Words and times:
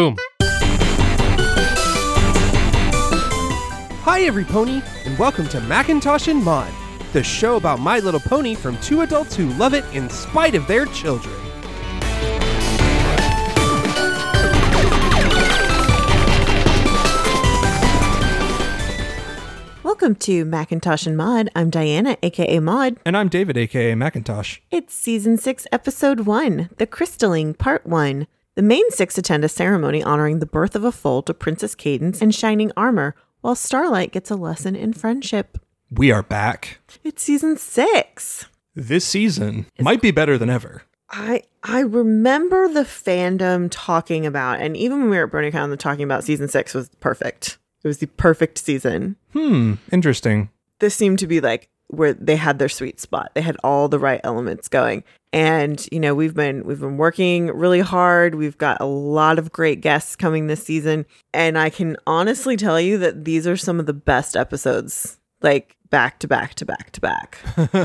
Boom. 0.00 0.16
Hi, 4.02 4.22
every 4.22 4.44
pony, 4.44 4.80
and 5.04 5.18
welcome 5.18 5.46
to 5.48 5.60
Macintosh 5.60 6.26
and 6.28 6.42
Maud, 6.42 6.72
the 7.12 7.22
show 7.22 7.56
about 7.56 7.80
My 7.80 7.98
Little 7.98 8.18
Pony 8.20 8.54
from 8.54 8.78
two 8.78 9.02
adults 9.02 9.36
who 9.36 9.48
love 9.58 9.74
it 9.74 9.84
in 9.92 10.08
spite 10.08 10.54
of 10.54 10.66
their 10.66 10.86
children. 10.86 11.36
Welcome 19.84 20.14
to 20.14 20.46
Macintosh 20.46 21.06
and 21.06 21.14
Maud. 21.18 21.50
I'm 21.54 21.68
Diana, 21.68 22.16
aka 22.22 22.58
Maud. 22.58 22.96
And 23.04 23.18
I'm 23.18 23.28
David, 23.28 23.58
aka 23.58 23.94
Macintosh. 23.94 24.60
It's 24.70 24.94
season 24.94 25.36
six, 25.36 25.66
episode 25.70 26.20
one, 26.20 26.70
The 26.78 26.86
Crystalling, 26.86 27.52
part 27.58 27.84
one. 27.84 28.26
The 28.60 28.66
main 28.66 28.90
six 28.90 29.16
attend 29.16 29.42
a 29.42 29.48
ceremony 29.48 30.02
honoring 30.02 30.38
the 30.38 30.44
birth 30.44 30.76
of 30.76 30.84
a 30.84 30.92
foal 30.92 31.22
to 31.22 31.32
Princess 31.32 31.74
Cadance 31.74 32.20
and 32.20 32.34
Shining 32.34 32.70
Armor, 32.76 33.14
while 33.40 33.54
Starlight 33.54 34.12
gets 34.12 34.30
a 34.30 34.36
lesson 34.36 34.76
in 34.76 34.92
friendship. 34.92 35.56
We 35.90 36.12
are 36.12 36.22
back. 36.22 36.78
It's 37.02 37.22
season 37.22 37.56
six. 37.56 38.44
This 38.74 39.06
season 39.06 39.64
might 39.78 40.02
be 40.02 40.10
better 40.10 40.36
than 40.36 40.50
ever. 40.50 40.82
I 41.08 41.44
I 41.62 41.80
remember 41.80 42.68
the 42.68 42.82
fandom 42.82 43.68
talking 43.70 44.26
about, 44.26 44.60
and 44.60 44.76
even 44.76 45.00
when 45.00 45.08
we 45.08 45.16
were 45.16 45.24
at 45.24 45.32
BronyCon, 45.32 45.70
the 45.70 45.78
talking 45.78 46.04
about 46.04 46.24
season 46.24 46.48
six 46.48 46.74
was 46.74 46.90
perfect. 47.00 47.56
It 47.82 47.88
was 47.88 47.96
the 47.96 48.08
perfect 48.08 48.58
season. 48.58 49.16
Hmm, 49.32 49.76
interesting. 49.90 50.50
this 50.80 50.94
seemed 50.94 51.18
to 51.20 51.26
be 51.26 51.40
like 51.40 51.70
where 51.86 52.12
they 52.12 52.36
had 52.36 52.58
their 52.58 52.68
sweet 52.68 53.00
spot. 53.00 53.30
They 53.34 53.40
had 53.40 53.56
all 53.64 53.88
the 53.88 53.98
right 53.98 54.20
elements 54.22 54.68
going. 54.68 55.02
And 55.32 55.86
you 55.92 56.00
know, 56.00 56.14
we've 56.14 56.34
been 56.34 56.64
we've 56.64 56.80
been 56.80 56.96
working 56.96 57.46
really 57.48 57.80
hard. 57.80 58.34
We've 58.34 58.58
got 58.58 58.80
a 58.80 58.86
lot 58.86 59.38
of 59.38 59.52
great 59.52 59.80
guests 59.80 60.16
coming 60.16 60.46
this 60.46 60.64
season, 60.64 61.06
and 61.32 61.56
I 61.56 61.70
can 61.70 61.96
honestly 62.06 62.56
tell 62.56 62.80
you 62.80 62.98
that 62.98 63.24
these 63.24 63.46
are 63.46 63.56
some 63.56 63.78
of 63.78 63.86
the 63.86 63.92
best 63.92 64.36
episodes 64.36 65.18
like 65.42 65.76
back 65.90 66.18
to 66.20 66.28
back 66.28 66.54
to 66.54 66.64
back 66.64 66.90
to 66.92 67.00
back. 67.00 67.38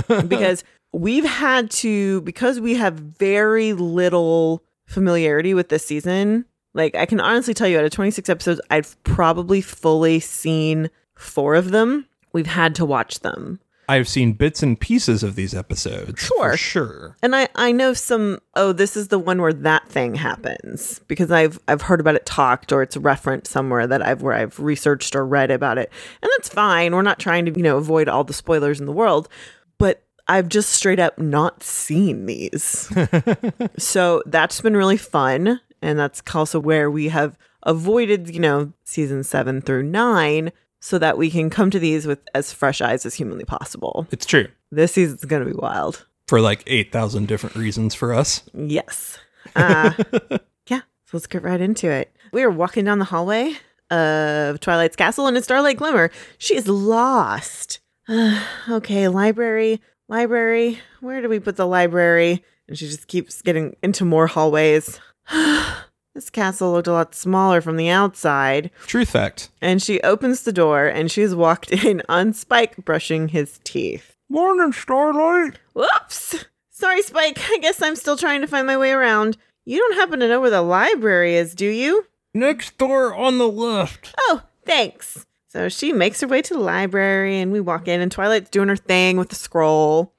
because 0.28 0.64
we've 0.92 1.26
had 1.26 1.70
to 1.70 2.22
because 2.22 2.60
we 2.60 2.76
have 2.76 2.96
very 2.96 3.74
little 3.74 4.64
familiarity 4.86 5.54
with 5.54 5.70
this 5.70 5.86
season. 5.86 6.46
Like 6.74 6.96
I 6.96 7.06
can 7.06 7.20
honestly 7.20 7.54
tell 7.54 7.68
you 7.68 7.78
out 7.78 7.86
of 7.86 7.92
26 7.92 8.28
episodes, 8.30 8.62
I've 8.70 9.02
probably 9.04 9.62
fully 9.62 10.20
seen 10.20 10.90
4 11.16 11.56
of 11.56 11.72
them. 11.72 12.08
We've 12.34 12.48
had 12.48 12.76
to 12.76 12.86
watch 12.86 13.22
them. 13.22 13.59
I've 13.88 14.08
seen 14.08 14.33
bits 14.33 14.64
and 14.64 14.80
pieces 14.80 15.23
of 15.23 15.36
these 15.36 15.53
episodes. 15.53 16.22
Sure. 16.22 16.52
For 16.52 16.58
sure. 16.58 17.17
And 17.22 17.36
I, 17.36 17.47
I 17.55 17.72
know 17.72 17.94
some 17.94 18.39
oh 18.55 18.72
this 18.72 18.97
is 18.97 19.09
the 19.09 19.19
one 19.19 19.41
where 19.41 19.53
that 19.53 19.88
thing 19.89 20.16
happens 20.16 21.00
because 21.08 21.31
I've 21.31 21.59
I've 21.67 21.83
heard 21.83 22.00
about 22.00 22.16
it 22.16 22.25
talked 22.25 22.72
or 22.72 22.81
it's 22.81 22.97
referenced 22.97 23.52
somewhere 23.52 23.88
that 23.88 24.06
I've 24.06 24.22
where 24.22 24.33
I've 24.33 24.59
researched 24.59 25.16
or 25.16 25.25
read 25.25 25.52
about 25.52 25.78
it. 25.78 25.91
And 26.22 26.31
that's 26.38 26.50
fine. 26.50 26.95
We're 26.95 27.02
not 27.02 27.19
trying 27.19 27.45
to, 27.45 27.52
you 27.52 27.63
know, 27.63 27.78
avoid 27.78 28.09
all 28.09 28.23
the 28.23 28.33
spoilers 28.33 28.80
in 28.80 28.86
the 28.86 28.91
world, 28.91 29.30
but 29.78 30.03
I've 30.28 30.50
just 30.50 30.69
straight 30.69 31.00
up 31.00 31.19
not 31.19 31.61
seen 31.61 32.25
these. 32.25 32.91
so 33.78 34.23
that's 34.25 34.61
been 34.61 34.75
really 34.75 34.97
fun 34.97 35.59
and 35.81 36.00
that's 36.00 36.22
also 36.33 36.59
where 36.59 36.89
we 36.89 37.09
have 37.09 37.38
avoided, 37.63 38.30
you 38.30 38.39
know, 38.39 38.73
season 38.83 39.23
7 39.23 39.61
through 39.61 39.83
9 39.83 40.52
so 40.86 41.00
that 41.00 41.17
we 41.17 41.31
can 41.31 41.50
come 41.50 41.72
to 41.72 41.80
these 41.80 42.05
with 42.05 42.19
as 42.36 42.53
fresh 42.53 42.80
eyes 42.80 43.08
as 43.08 43.16
humanly 43.16 43.44
possible. 43.44 44.05
It's 44.11 44.25
true. 44.25 44.47
This 44.69 44.91
season's 44.91 45.25
going 45.25 45.44
to 45.44 45.52
be 45.52 45.58
wild. 45.58 46.05
For 46.28 46.39
like 46.39 46.64
8,000 46.67 47.28
different 47.28 47.55
reasons 47.55 47.95
for 47.95 48.14
us. 48.14 48.44
Yes. 48.53 49.17
Uh, 49.56 49.94
yeah. 50.67 50.81
So 51.06 51.13
let's 51.13 51.25
get 51.25 51.41
right 51.41 51.59
into 51.59 51.89
it. 51.89 52.16
We 52.31 52.44
are 52.44 52.52
walking 52.52 52.86
down 52.86 53.00
the 53.00 53.06
hallway 53.06 53.56
of 53.89 54.59
Twilight's 54.59 54.95
castle 54.95 55.25
and 55.25 55.35
a 55.35 55.41
Starlight 55.41 55.78
Glimmer. 55.78 56.12
She 56.38 56.56
is 56.56 56.68
lost. 56.68 57.79
okay, 58.69 59.07
library, 59.07 59.81
library. 60.07 60.78
Where 61.00 61.19
do 61.19 61.29
we 61.29 61.40
put 61.40 61.56
the 61.56 61.66
library? 61.66 62.45
And 62.68 62.78
she 62.78 62.85
just 62.85 63.07
keeps 63.07 63.41
getting 63.41 63.75
into 63.81 64.06
more 64.06 64.28
hallways. 64.28 65.00
this 66.16 66.30
castle 66.30 66.72
looked 66.72 66.88
a 66.88 66.94
lot 66.94 67.14
smaller 67.14 67.59
from 67.59 67.76
the 67.76 67.90
outside. 67.90 68.72
Truth 68.88 69.09
fact. 69.09 69.50
And 69.62 69.84
she 69.84 70.00
opens 70.00 70.44
the 70.44 70.53
door 70.53 70.88
and 70.88 71.12
she's 71.12 71.36
walked 71.36 71.72
in 71.84 72.02
on 72.08 72.31
Spike 72.34 72.78
brushing 72.78 73.28
his 73.28 73.59
teeth. 73.66 74.16
Morning, 74.30 74.72
Starlight. 74.72 75.59
Whoops! 75.74 76.46
Sorry, 76.72 77.02
Spike. 77.02 77.40
I 77.52 77.58
guess 77.62 77.81
I'm 77.81 77.98
still 77.98 78.18
trying 78.18 78.42
to 78.42 78.48
find 78.48 78.66
my 78.66 78.78
way 78.78 78.92
around. 78.92 79.38
You 79.66 79.78
don't 79.78 79.96
happen 79.96 80.20
to 80.22 80.28
know 80.28 80.40
where 80.40 80.50
the 80.50 80.62
library 80.62 81.36
is, 81.36 81.54
do 81.54 81.68
you? 81.68 82.06
Next 82.34 82.78
door 82.78 83.14
on 83.14 83.38
the 83.38 83.50
left. 83.50 84.16
Oh, 84.18 84.42
thanks. 84.66 85.25
So 85.50 85.70
she 85.70 85.92
makes 85.92 86.22
her 86.22 86.28
way 86.28 86.42
to 86.42 86.54
the 86.54 86.59
library 86.59 87.40
and 87.40 87.52
we 87.52 87.59
walk 87.59 87.88
in, 87.88 88.00
and 88.02 88.12
Twilight's 88.12 88.50
doing 88.50 88.70
her 88.70 88.75
thing 88.78 89.18
with 89.18 89.30
the 89.30 89.36
scroll. 89.36 90.14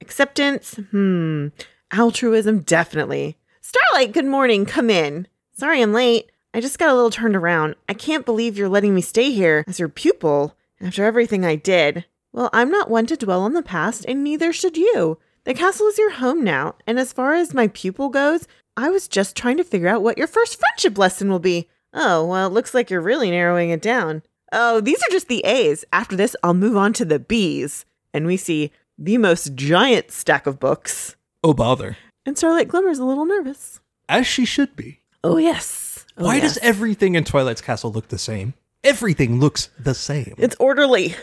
Acceptance? 0.00 0.74
Hmm. 0.90 1.48
Altruism? 1.92 2.60
Definitely. 2.60 3.36
Starlight, 3.60 4.12
good 4.12 4.24
morning. 4.26 4.64
Come 4.66 4.90
in. 4.90 5.28
Sorry 5.62 5.80
I'm 5.80 5.92
late. 5.92 6.28
I 6.52 6.60
just 6.60 6.80
got 6.80 6.88
a 6.88 6.94
little 6.94 7.08
turned 7.08 7.36
around. 7.36 7.76
I 7.88 7.94
can't 7.94 8.26
believe 8.26 8.58
you're 8.58 8.68
letting 8.68 8.96
me 8.96 9.00
stay 9.00 9.30
here 9.30 9.62
as 9.68 9.78
your 9.78 9.88
pupil 9.88 10.56
after 10.80 11.04
everything 11.04 11.44
I 11.44 11.54
did. 11.54 12.04
Well, 12.32 12.50
I'm 12.52 12.68
not 12.68 12.90
one 12.90 13.06
to 13.06 13.16
dwell 13.16 13.42
on 13.42 13.52
the 13.52 13.62
past, 13.62 14.04
and 14.08 14.24
neither 14.24 14.52
should 14.52 14.76
you. 14.76 15.20
The 15.44 15.54
castle 15.54 15.86
is 15.86 15.98
your 15.98 16.14
home 16.14 16.42
now, 16.42 16.74
and 16.84 16.98
as 16.98 17.12
far 17.12 17.34
as 17.34 17.54
my 17.54 17.68
pupil 17.68 18.08
goes, 18.08 18.48
I 18.76 18.90
was 18.90 19.06
just 19.06 19.36
trying 19.36 19.56
to 19.56 19.62
figure 19.62 19.86
out 19.86 20.02
what 20.02 20.18
your 20.18 20.26
first 20.26 20.58
friendship 20.58 20.98
lesson 20.98 21.30
will 21.30 21.38
be. 21.38 21.68
Oh, 21.94 22.26
well, 22.26 22.48
it 22.48 22.52
looks 22.52 22.74
like 22.74 22.90
you're 22.90 23.00
really 23.00 23.30
narrowing 23.30 23.70
it 23.70 23.80
down. 23.80 24.24
Oh, 24.50 24.80
these 24.80 25.00
are 25.04 25.12
just 25.12 25.28
the 25.28 25.44
A's. 25.44 25.84
After 25.92 26.16
this, 26.16 26.34
I'll 26.42 26.54
move 26.54 26.76
on 26.76 26.92
to 26.94 27.04
the 27.04 27.20
B's. 27.20 27.84
And 28.12 28.26
we 28.26 28.36
see 28.36 28.72
the 28.98 29.16
most 29.16 29.54
giant 29.54 30.10
stack 30.10 30.48
of 30.48 30.58
books. 30.58 31.14
Oh, 31.44 31.54
bother. 31.54 31.98
And 32.26 32.36
Starlight 32.36 32.66
Glimmer's 32.66 32.98
a 32.98 33.04
little 33.04 33.26
nervous. 33.26 33.78
As 34.08 34.26
she 34.26 34.44
should 34.44 34.74
be. 34.74 35.01
Oh, 35.24 35.36
yes. 35.38 36.04
Oh, 36.18 36.24
Why 36.24 36.36
yes. 36.36 36.54
does 36.54 36.58
everything 36.62 37.14
in 37.14 37.24
Twilight's 37.24 37.60
Castle 37.60 37.92
look 37.92 38.08
the 38.08 38.18
same? 38.18 38.54
Everything 38.84 39.38
looks 39.40 39.70
the 39.78 39.94
same. 39.94 40.34
It's 40.38 40.56
orderly. 40.58 41.14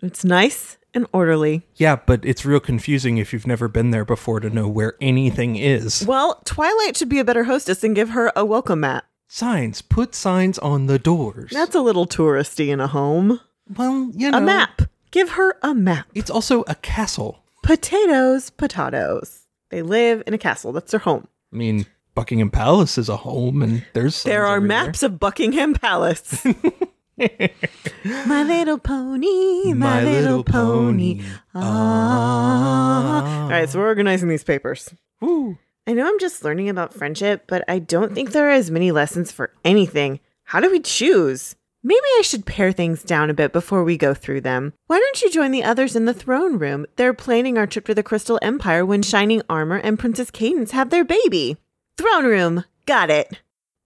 It's 0.00 0.24
nice 0.24 0.76
and 0.94 1.06
orderly. 1.12 1.66
yeah, 1.74 1.96
but 1.96 2.24
it's 2.24 2.44
real 2.46 2.60
confusing 2.60 3.18
if 3.18 3.32
you've 3.32 3.46
never 3.46 3.66
been 3.68 3.90
there 3.90 4.04
before 4.04 4.40
to 4.40 4.48
know 4.48 4.68
where 4.68 4.94
anything 5.00 5.56
is. 5.56 6.06
Well, 6.06 6.40
Twilight 6.44 6.96
should 6.96 7.08
be 7.08 7.18
a 7.18 7.24
better 7.24 7.44
hostess 7.44 7.82
and 7.84 7.94
give 7.96 8.10
her 8.10 8.32
a 8.36 8.44
welcome 8.44 8.80
mat. 8.80 9.04
Signs. 9.26 9.82
Put 9.82 10.14
signs 10.14 10.58
on 10.60 10.86
the 10.86 10.98
doors. 10.98 11.50
That's 11.52 11.74
a 11.74 11.80
little 11.82 12.06
touristy 12.06 12.68
in 12.68 12.80
a 12.80 12.86
home. 12.86 13.40
well, 13.76 14.10
you 14.14 14.30
know. 14.30 14.38
A 14.38 14.40
map. 14.40 14.82
Give 15.10 15.30
her 15.30 15.58
a 15.62 15.74
map. 15.74 16.06
It's 16.14 16.30
also 16.30 16.62
a 16.68 16.74
castle. 16.76 17.42
Potatoes, 17.64 18.50
potatoes. 18.50 19.40
They 19.70 19.82
live 19.82 20.22
in 20.26 20.32
a 20.32 20.38
castle. 20.38 20.72
That's 20.72 20.90
their 20.92 21.00
home. 21.00 21.26
I 21.52 21.56
mean, 21.56 21.86
Buckingham 22.18 22.50
Palace 22.50 22.98
is 22.98 23.08
a 23.08 23.16
home, 23.16 23.62
and 23.62 23.84
there's 23.92 24.24
There 24.24 24.44
are 24.44 24.56
everywhere. 24.56 24.86
maps 24.86 25.04
of 25.04 25.20
Buckingham 25.20 25.72
Palace. 25.74 26.44
my 27.16 28.42
little 28.42 28.76
pony, 28.78 29.72
my, 29.72 30.02
little, 30.02 30.42
pony. 30.42 31.22
Ah. 31.54 33.42
All 33.44 33.50
right, 33.50 33.70
so 33.70 33.78
we're 33.78 33.86
organizing 33.86 34.28
these 34.28 34.42
papers. 34.42 34.92
Woo. 35.20 35.58
I 35.86 35.92
know 35.92 36.08
I'm 36.08 36.18
just 36.18 36.42
learning 36.42 36.68
about 36.68 36.92
friendship, 36.92 37.44
but 37.46 37.62
I 37.68 37.78
don't 37.78 38.16
think 38.16 38.32
there 38.32 38.48
are 38.48 38.52
as 38.52 38.68
many 38.68 38.90
lessons 38.90 39.30
for 39.30 39.52
anything. 39.64 40.18
How 40.42 40.58
do 40.58 40.72
we 40.72 40.80
choose? 40.80 41.54
Maybe 41.84 42.00
I 42.18 42.22
should 42.24 42.46
pare 42.46 42.72
things 42.72 43.04
down 43.04 43.30
a 43.30 43.34
bit 43.34 43.52
before 43.52 43.84
we 43.84 43.96
go 43.96 44.12
through 44.12 44.40
them. 44.40 44.72
Why 44.88 44.98
don't 44.98 45.22
you 45.22 45.30
join 45.30 45.52
the 45.52 45.62
others 45.62 45.94
in 45.94 46.06
the 46.06 46.12
throne 46.12 46.58
room? 46.58 46.84
They're 46.96 47.14
planning 47.14 47.56
our 47.56 47.68
trip 47.68 47.86
to 47.86 47.94
the 47.94 48.02
Crystal 48.02 48.40
Empire 48.42 48.84
when 48.84 49.02
Shining 49.02 49.42
Armor 49.48 49.76
and 49.76 50.00
Princess 50.00 50.32
Cadance 50.32 50.72
have 50.72 50.90
their 50.90 51.04
baby. 51.04 51.58
Throne 51.98 52.24
room. 52.24 52.64
Got 52.86 53.10
it. 53.10 53.40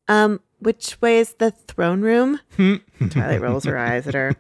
Um, 0.07 0.41
which 0.59 1.01
way 1.01 1.19
is 1.19 1.33
the 1.35 1.51
throne 1.51 2.03
room? 2.03 2.39
Twilight 3.11 3.41
rolls 3.41 3.65
her 3.65 3.79
eyes 3.79 4.07
at 4.07 4.15
her. 4.15 4.37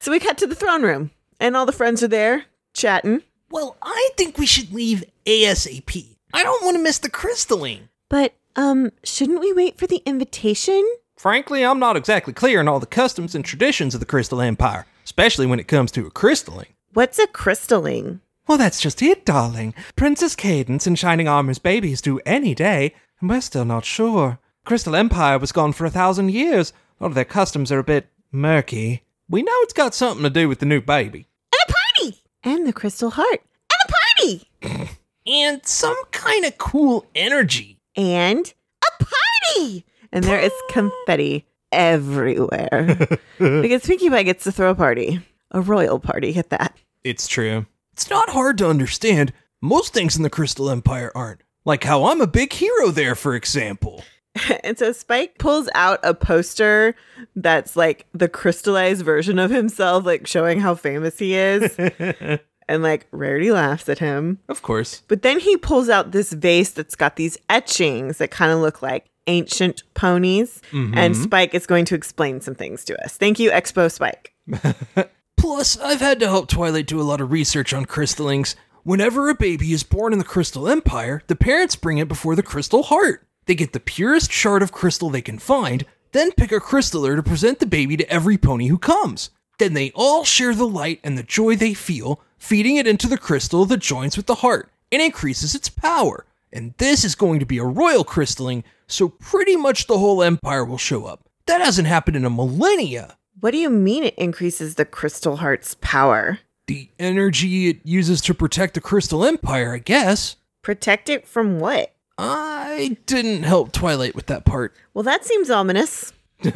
So 0.00 0.12
we 0.12 0.20
cut 0.20 0.36
to 0.38 0.46
the 0.46 0.54
throne 0.54 0.82
room, 0.82 1.10
and 1.40 1.56
all 1.56 1.64
the 1.64 1.72
friends 1.72 2.02
are 2.02 2.08
there 2.08 2.44
chatting. 2.74 3.22
Well, 3.50 3.76
I 3.82 4.10
think 4.16 4.36
we 4.36 4.46
should 4.46 4.72
leave 4.72 5.02
ASAP. 5.26 6.16
I 6.34 6.42
don't 6.42 6.62
want 6.64 6.76
to 6.76 6.82
miss 6.82 6.98
the 6.98 7.08
crystalling. 7.08 7.88
But, 8.10 8.34
um, 8.54 8.92
shouldn't 9.02 9.40
we 9.40 9.52
wait 9.52 9.78
for 9.78 9.86
the 9.86 10.02
invitation? 10.04 10.86
Frankly, 11.16 11.64
I'm 11.64 11.78
not 11.78 11.96
exactly 11.96 12.34
clear 12.34 12.60
on 12.60 12.68
all 12.68 12.80
the 12.80 12.86
customs 12.86 13.34
and 13.34 13.44
traditions 13.44 13.94
of 13.94 14.00
the 14.00 14.06
Crystal 14.06 14.40
Empire, 14.42 14.86
especially 15.04 15.46
when 15.46 15.58
it 15.58 15.68
comes 15.68 15.90
to 15.92 16.06
a 16.06 16.10
crystalling. 16.10 16.66
What's 16.92 17.18
a 17.18 17.26
crystalling? 17.26 18.20
Well, 18.46 18.58
that's 18.58 18.80
just 18.80 19.00
it, 19.02 19.24
darling. 19.24 19.74
Princess 19.96 20.36
Cadance 20.36 20.86
and 20.86 20.98
Shining 20.98 21.28
Armor's 21.28 21.58
babies 21.58 22.02
do 22.02 22.20
any 22.26 22.54
day, 22.54 22.94
and 23.20 23.30
we're 23.30 23.40
still 23.40 23.64
not 23.64 23.84
sure. 23.84 24.38
Crystal 24.64 24.94
Empire 24.96 25.38
was 25.38 25.52
gone 25.52 25.72
for 25.72 25.86
a 25.86 25.90
thousand 25.90 26.30
years. 26.30 26.72
A 27.00 27.04
lot 27.04 27.08
of 27.08 27.14
their 27.14 27.24
customs 27.24 27.72
are 27.72 27.78
a 27.78 27.84
bit 27.84 28.08
murky. 28.30 29.02
We 29.28 29.42
know 29.42 29.52
it's 29.56 29.72
got 29.72 29.94
something 29.94 30.22
to 30.22 30.30
do 30.30 30.48
with 30.48 30.58
the 30.58 30.66
new 30.66 30.80
baby. 30.80 31.26
And 31.52 31.60
a 31.68 31.72
party! 31.72 32.22
And 32.42 32.66
the 32.66 32.72
crystal 32.72 33.10
heart. 33.10 33.42
And 33.42 33.88
a 33.88 33.92
party! 33.92 34.90
And 35.26 35.64
some 35.64 35.96
kind 36.10 36.44
of 36.44 36.58
cool 36.58 37.06
energy. 37.14 37.80
And 37.96 38.52
a 38.82 39.04
party! 39.04 39.86
and 40.14 40.24
there 40.24 40.38
is 40.38 40.52
confetti 40.70 41.44
everywhere. 41.72 42.96
because 43.38 43.84
Pinkie 43.84 44.08
Pie 44.08 44.22
gets 44.22 44.44
to 44.44 44.52
throw 44.52 44.70
a 44.70 44.74
party, 44.74 45.20
a 45.50 45.60
royal 45.60 45.98
party 45.98 46.36
at 46.36 46.50
that. 46.50 46.76
It's 47.02 47.26
true. 47.26 47.66
It's 47.94 48.10
not 48.10 48.30
hard 48.30 48.58
to 48.58 48.68
understand. 48.68 49.32
Most 49.62 49.94
things 49.94 50.16
in 50.16 50.24
the 50.24 50.28
Crystal 50.30 50.68
Empire 50.68 51.12
aren't. 51.14 51.42
Like 51.64 51.84
how 51.84 52.06
I'm 52.06 52.20
a 52.20 52.26
big 52.26 52.52
hero 52.52 52.90
there, 52.90 53.14
for 53.14 53.36
example. 53.36 54.02
and 54.64 54.76
so 54.76 54.90
Spike 54.90 55.38
pulls 55.38 55.68
out 55.76 56.00
a 56.02 56.12
poster 56.12 56.96
that's 57.36 57.76
like 57.76 58.06
the 58.12 58.28
crystallized 58.28 59.04
version 59.04 59.38
of 59.38 59.52
himself, 59.52 60.04
like 60.04 60.26
showing 60.26 60.58
how 60.58 60.74
famous 60.74 61.20
he 61.20 61.36
is. 61.36 61.72
and 62.68 62.82
like 62.82 63.06
Rarity 63.12 63.52
laughs 63.52 63.88
at 63.88 64.00
him. 64.00 64.40
Of 64.48 64.62
course. 64.62 65.04
But 65.06 65.22
then 65.22 65.38
he 65.38 65.56
pulls 65.56 65.88
out 65.88 66.10
this 66.10 66.32
vase 66.32 66.72
that's 66.72 66.96
got 66.96 67.14
these 67.14 67.38
etchings 67.48 68.18
that 68.18 68.32
kind 68.32 68.50
of 68.50 68.58
look 68.58 68.82
like 68.82 69.06
ancient 69.28 69.84
ponies. 69.94 70.62
And 70.72 70.94
mm-hmm. 71.14 71.22
Spike 71.22 71.54
is 71.54 71.64
going 71.64 71.84
to 71.84 71.94
explain 71.94 72.40
some 72.40 72.56
things 72.56 72.84
to 72.86 73.04
us. 73.04 73.16
Thank 73.16 73.38
you, 73.38 73.52
Expo 73.52 73.88
Spike. 73.88 74.34
Plus, 75.44 75.78
I've 75.78 76.00
had 76.00 76.20
to 76.20 76.26
help 76.26 76.48
Twilight 76.48 76.86
do 76.86 76.98
a 76.98 77.04
lot 77.04 77.20
of 77.20 77.30
research 77.30 77.74
on 77.74 77.84
crystallings. 77.84 78.56
Whenever 78.82 79.28
a 79.28 79.34
baby 79.34 79.74
is 79.74 79.82
born 79.82 80.14
in 80.14 80.18
the 80.18 80.24
Crystal 80.24 80.70
Empire, 80.70 81.20
the 81.26 81.36
parents 81.36 81.76
bring 81.76 81.98
it 81.98 82.08
before 82.08 82.34
the 82.34 82.42
Crystal 82.42 82.84
Heart. 82.84 83.26
They 83.44 83.54
get 83.54 83.74
the 83.74 83.78
purest 83.78 84.32
shard 84.32 84.62
of 84.62 84.72
crystal 84.72 85.10
they 85.10 85.20
can 85.20 85.38
find, 85.38 85.84
then 86.12 86.32
pick 86.32 86.50
a 86.50 86.60
crystaller 86.60 87.14
to 87.14 87.22
present 87.22 87.58
the 87.58 87.66
baby 87.66 87.94
to 87.98 88.10
every 88.10 88.38
pony 88.38 88.68
who 88.68 88.78
comes. 88.78 89.28
Then 89.58 89.74
they 89.74 89.92
all 89.94 90.24
share 90.24 90.54
the 90.54 90.66
light 90.66 91.00
and 91.04 91.18
the 91.18 91.22
joy 91.22 91.56
they 91.56 91.74
feel, 91.74 92.22
feeding 92.38 92.76
it 92.76 92.86
into 92.86 93.06
the 93.06 93.18
crystal 93.18 93.66
that 93.66 93.80
joins 93.80 94.16
with 94.16 94.24
the 94.24 94.36
heart 94.36 94.72
and 94.90 95.02
increases 95.02 95.54
its 95.54 95.68
power. 95.68 96.24
And 96.54 96.72
this 96.78 97.04
is 97.04 97.14
going 97.14 97.38
to 97.40 97.46
be 97.46 97.58
a 97.58 97.64
royal 97.64 98.02
crystalling, 98.02 98.64
so 98.86 99.10
pretty 99.10 99.56
much 99.56 99.88
the 99.88 99.98
whole 99.98 100.22
empire 100.22 100.64
will 100.64 100.78
show 100.78 101.04
up. 101.04 101.28
That 101.44 101.60
hasn't 101.60 101.86
happened 101.86 102.16
in 102.16 102.24
a 102.24 102.30
millennia. 102.30 103.18
What 103.40 103.50
do 103.50 103.58
you 103.58 103.70
mean 103.70 104.04
it 104.04 104.14
increases 104.16 104.76
the 104.76 104.84
Crystal 104.84 105.36
Heart's 105.36 105.76
power? 105.80 106.38
the 106.66 106.88
energy 106.98 107.68
it 107.68 107.80
uses 107.84 108.20
to 108.22 108.34
protect 108.34 108.74
the 108.74 108.80
Crystal 108.80 109.24
Empire, 109.24 109.74
I 109.74 109.78
guess. 109.78 110.36
Protect 110.62 111.08
it 111.08 111.26
from 111.26 111.58
what? 111.58 111.92
I 112.16 112.96
didn't 113.06 113.42
help 113.42 113.72
Twilight 113.72 114.14
with 114.14 114.26
that 114.26 114.44
part. 114.44 114.74
Well, 114.94 115.02
that 115.02 115.24
seems 115.24 115.50
ominous. 115.50 116.12
yeah. 116.42 116.52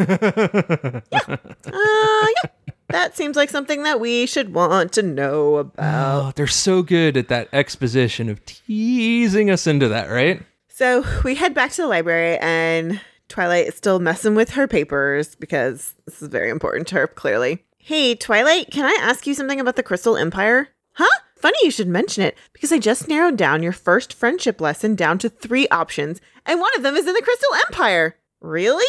Uh, 1.13 1.41
yeah. 1.67 2.51
That 2.91 3.17
seems 3.17 3.37
like 3.37 3.51
something 3.51 3.83
that 3.83 4.01
we 4.01 4.25
should 4.25 4.55
want 4.55 4.93
to 4.93 5.03
know 5.03 5.57
about. 5.57 5.75
Oh, 5.79 6.33
they're 6.37 6.47
so 6.47 6.83
good 6.83 7.17
at 7.17 7.29
that 7.29 7.49
exposition 7.53 8.31
of 8.31 8.45
teasing 8.47 9.51
us 9.51 9.67
into 9.67 9.89
that, 9.89 10.09
right? 10.09 10.43
So 10.69 11.05
we 11.23 11.35
head 11.35 11.53
back 11.55 11.73
to 11.73 11.83
the 11.83 11.89
library, 11.89 12.39
and 12.39 13.01
Twilight 13.29 13.67
is 13.67 13.75
still 13.77 13.99
messing 13.99 14.35
with 14.35 14.51
her 14.51 14.67
papers 14.67 15.35
because 15.35 15.95
this 16.07 16.23
is 16.23 16.29
very 16.29 16.51
important 16.51 16.89
to 16.89 16.97
her, 16.97 17.07
clearly. 17.07 17.65
Hey, 17.79 18.15
Twilight, 18.15 18.71
can 18.71 18.85
I 18.85 18.99
ask 19.01 19.27
you 19.27 19.35
something 19.35 19.61
about 19.61 19.77
the 19.77 19.83
Crystal 19.83 20.17
Empire? 20.17 20.69
Huh? 20.95 21.21
Funny 21.37 21.59
you 21.63 21.71
should 21.71 21.89
mention 21.89 22.25
it 22.25 22.37
because 22.53 22.73
I 22.73 22.79
just 22.79 23.07
narrowed 23.07 23.37
down 23.37 23.63
your 23.63 23.73
first 23.73 24.13
friendship 24.13 24.61
lesson 24.61 24.95
down 24.95 25.19
to 25.19 25.29
three 25.29 25.69
options, 25.69 26.21
and 26.45 26.61
one 26.61 26.75
of 26.77 26.83
them 26.83 26.97
is 26.97 27.07
in 27.07 27.15
the 27.15 27.23
Crystal 27.23 27.55
Empire. 27.69 28.17
Really? 28.41 28.85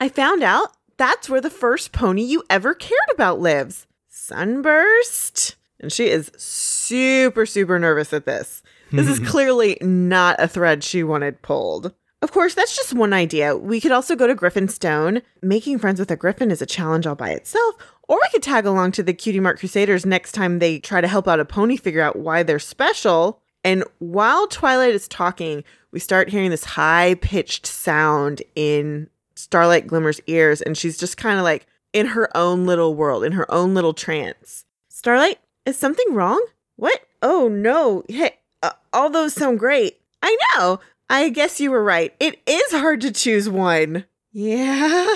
I 0.00 0.08
found 0.08 0.42
out 0.42 0.70
that's 0.96 1.28
where 1.30 1.40
the 1.40 1.50
first 1.50 1.92
pony 1.92 2.22
you 2.22 2.42
ever 2.50 2.74
cared 2.74 2.98
about 3.12 3.40
lives 3.40 3.86
Sunburst. 4.08 5.56
And 5.80 5.92
she 5.92 6.08
is 6.08 6.30
super, 6.36 7.46
super 7.46 7.78
nervous 7.78 8.12
at 8.12 8.26
this. 8.26 8.62
This 8.90 9.08
is 9.08 9.18
clearly 9.28 9.78
not 9.80 10.36
a 10.38 10.48
thread 10.48 10.84
she 10.84 11.02
wanted 11.02 11.42
pulled. 11.42 11.94
Of 12.22 12.30
course, 12.30 12.54
that's 12.54 12.76
just 12.76 12.94
one 12.94 13.12
idea. 13.12 13.56
We 13.56 13.80
could 13.80 13.90
also 13.90 14.14
go 14.14 14.28
to 14.28 14.34
Griffinstone. 14.34 15.22
Making 15.42 15.80
friends 15.80 15.98
with 15.98 16.10
a 16.12 16.16
griffin 16.16 16.52
is 16.52 16.62
a 16.62 16.66
challenge 16.66 17.04
all 17.04 17.16
by 17.16 17.30
itself. 17.30 17.74
Or 18.08 18.18
we 18.22 18.28
could 18.30 18.44
tag 18.44 18.64
along 18.64 18.92
to 18.92 19.02
the 19.02 19.12
Cutie 19.12 19.40
Mark 19.40 19.58
Crusaders 19.58 20.06
next 20.06 20.30
time 20.32 20.60
they 20.60 20.78
try 20.78 21.00
to 21.00 21.08
help 21.08 21.26
out 21.26 21.40
a 21.40 21.44
pony 21.44 21.76
figure 21.76 22.00
out 22.00 22.16
why 22.16 22.44
they're 22.44 22.60
special. 22.60 23.40
And 23.64 23.82
while 23.98 24.46
Twilight 24.46 24.94
is 24.94 25.08
talking, 25.08 25.64
we 25.90 25.98
start 25.98 26.28
hearing 26.28 26.50
this 26.50 26.64
high 26.64 27.16
pitched 27.20 27.66
sound 27.66 28.40
in 28.54 29.08
Starlight 29.34 29.88
Glimmer's 29.88 30.20
ears, 30.26 30.62
and 30.62 30.78
she's 30.78 30.98
just 30.98 31.16
kind 31.16 31.38
of 31.38 31.44
like 31.44 31.66
in 31.92 32.06
her 32.06 32.34
own 32.36 32.66
little 32.66 32.94
world, 32.94 33.24
in 33.24 33.32
her 33.32 33.50
own 33.52 33.74
little 33.74 33.94
trance. 33.94 34.64
Starlight, 34.88 35.38
is 35.66 35.76
something 35.76 36.14
wrong? 36.14 36.44
What? 36.76 37.00
Oh 37.20 37.48
no. 37.48 38.04
Hey, 38.08 38.38
uh, 38.62 38.72
all 38.92 39.10
those 39.10 39.34
sound 39.34 39.58
great. 39.58 40.00
I 40.22 40.36
know. 40.56 40.80
I 41.12 41.28
guess 41.28 41.60
you 41.60 41.70
were 41.70 41.84
right. 41.84 42.14
It 42.18 42.40
is 42.46 42.72
hard 42.72 43.02
to 43.02 43.12
choose 43.12 43.46
one. 43.46 44.06
Yeah. 44.32 45.06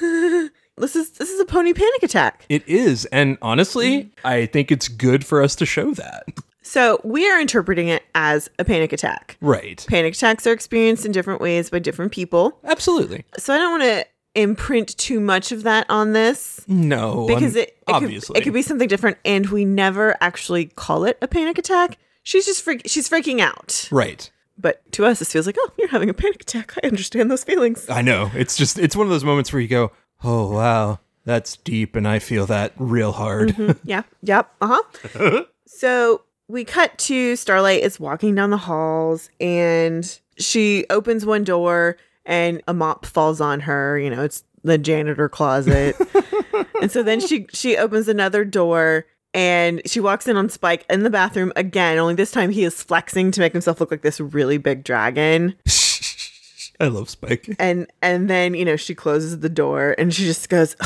this 0.00 0.94
is 0.94 1.10
this 1.10 1.30
is 1.30 1.40
a 1.40 1.44
pony 1.44 1.72
panic 1.72 2.04
attack. 2.04 2.46
It 2.48 2.62
is. 2.68 3.06
And 3.06 3.36
honestly, 3.42 4.04
mm. 4.04 4.10
I 4.24 4.46
think 4.46 4.70
it's 4.70 4.86
good 4.86 5.26
for 5.26 5.42
us 5.42 5.56
to 5.56 5.66
show 5.66 5.92
that. 5.94 6.26
So, 6.62 7.00
we 7.02 7.28
are 7.28 7.40
interpreting 7.40 7.88
it 7.88 8.04
as 8.14 8.48
a 8.60 8.64
panic 8.64 8.92
attack. 8.92 9.36
Right. 9.40 9.84
Panic 9.88 10.14
attacks 10.14 10.46
are 10.46 10.52
experienced 10.52 11.04
in 11.04 11.10
different 11.10 11.40
ways 11.40 11.70
by 11.70 11.80
different 11.80 12.12
people. 12.12 12.60
Absolutely. 12.62 13.24
So, 13.36 13.52
I 13.52 13.58
don't 13.58 13.80
want 13.80 13.82
to 13.82 14.06
imprint 14.36 14.96
too 14.96 15.18
much 15.18 15.50
of 15.50 15.64
that 15.64 15.86
on 15.90 16.12
this 16.12 16.64
No. 16.68 17.26
because 17.26 17.56
it, 17.56 17.70
it 17.70 17.82
obviously. 17.88 18.34
could, 18.34 18.42
it 18.42 18.44
could 18.44 18.52
be 18.52 18.62
something 18.62 18.86
different 18.86 19.16
and 19.24 19.46
we 19.46 19.64
never 19.64 20.16
actually 20.20 20.66
call 20.66 21.04
it 21.04 21.18
a 21.20 21.26
panic 21.26 21.58
attack. 21.58 21.98
She's 22.22 22.46
just 22.46 22.62
freak, 22.62 22.82
she's 22.86 23.08
freaking 23.08 23.40
out. 23.40 23.88
Right. 23.90 24.30
But 24.60 24.90
to 24.92 25.04
us 25.06 25.18
this 25.18 25.32
feels 25.32 25.46
like, 25.46 25.56
"Oh, 25.58 25.70
you're 25.78 25.88
having 25.88 26.10
a 26.10 26.14
panic 26.14 26.42
attack. 26.42 26.74
I 26.82 26.86
understand 26.86 27.30
those 27.30 27.44
feelings." 27.44 27.88
I 27.88 28.02
know. 28.02 28.30
It's 28.34 28.56
just 28.56 28.78
it's 28.78 28.94
one 28.96 29.06
of 29.06 29.10
those 29.10 29.24
moments 29.24 29.52
where 29.52 29.60
you 29.62 29.68
go, 29.68 29.92
"Oh 30.22 30.52
wow, 30.52 30.98
that's 31.24 31.56
deep 31.58 31.96
and 31.96 32.06
I 32.06 32.18
feel 32.18 32.46
that 32.46 32.72
real 32.76 33.12
hard." 33.12 33.56
Yeah. 33.84 34.02
Yep. 34.22 34.50
Uh 34.60 34.80
huh. 35.14 35.44
so 35.66 36.22
we 36.48 36.64
cut 36.64 36.98
to 36.98 37.36
Starlight 37.36 37.82
is 37.82 37.98
walking 38.00 38.34
down 38.34 38.50
the 38.50 38.56
halls 38.56 39.30
and 39.40 40.18
she 40.36 40.84
opens 40.90 41.24
one 41.24 41.44
door 41.44 41.96
and 42.26 42.60
a 42.68 42.74
mop 42.74 43.06
falls 43.06 43.40
on 43.40 43.60
her. 43.60 43.98
You 43.98 44.10
know, 44.10 44.22
it's 44.22 44.44
the 44.62 44.76
janitor 44.78 45.28
closet. 45.28 45.96
and 46.82 46.90
so 46.90 47.02
then 47.02 47.20
she 47.20 47.46
she 47.52 47.76
opens 47.76 48.08
another 48.08 48.44
door 48.44 49.06
and 49.34 49.80
she 49.86 50.00
walks 50.00 50.26
in 50.26 50.36
on 50.36 50.48
Spike 50.48 50.84
in 50.90 51.02
the 51.02 51.10
bathroom 51.10 51.52
again. 51.56 51.98
Only 51.98 52.14
this 52.14 52.30
time 52.32 52.50
he 52.50 52.64
is 52.64 52.82
flexing 52.82 53.30
to 53.32 53.40
make 53.40 53.52
himself 53.52 53.80
look 53.80 53.90
like 53.90 54.02
this 54.02 54.20
really 54.20 54.58
big 54.58 54.84
dragon. 54.84 55.56
I 56.80 56.86
love 56.88 57.10
Spike. 57.10 57.54
And 57.58 57.86
and 58.02 58.28
then 58.30 58.54
you 58.54 58.64
know 58.64 58.76
she 58.76 58.94
closes 58.94 59.40
the 59.40 59.48
door 59.50 59.94
and 59.98 60.12
she 60.14 60.24
just 60.24 60.48
goes, 60.48 60.76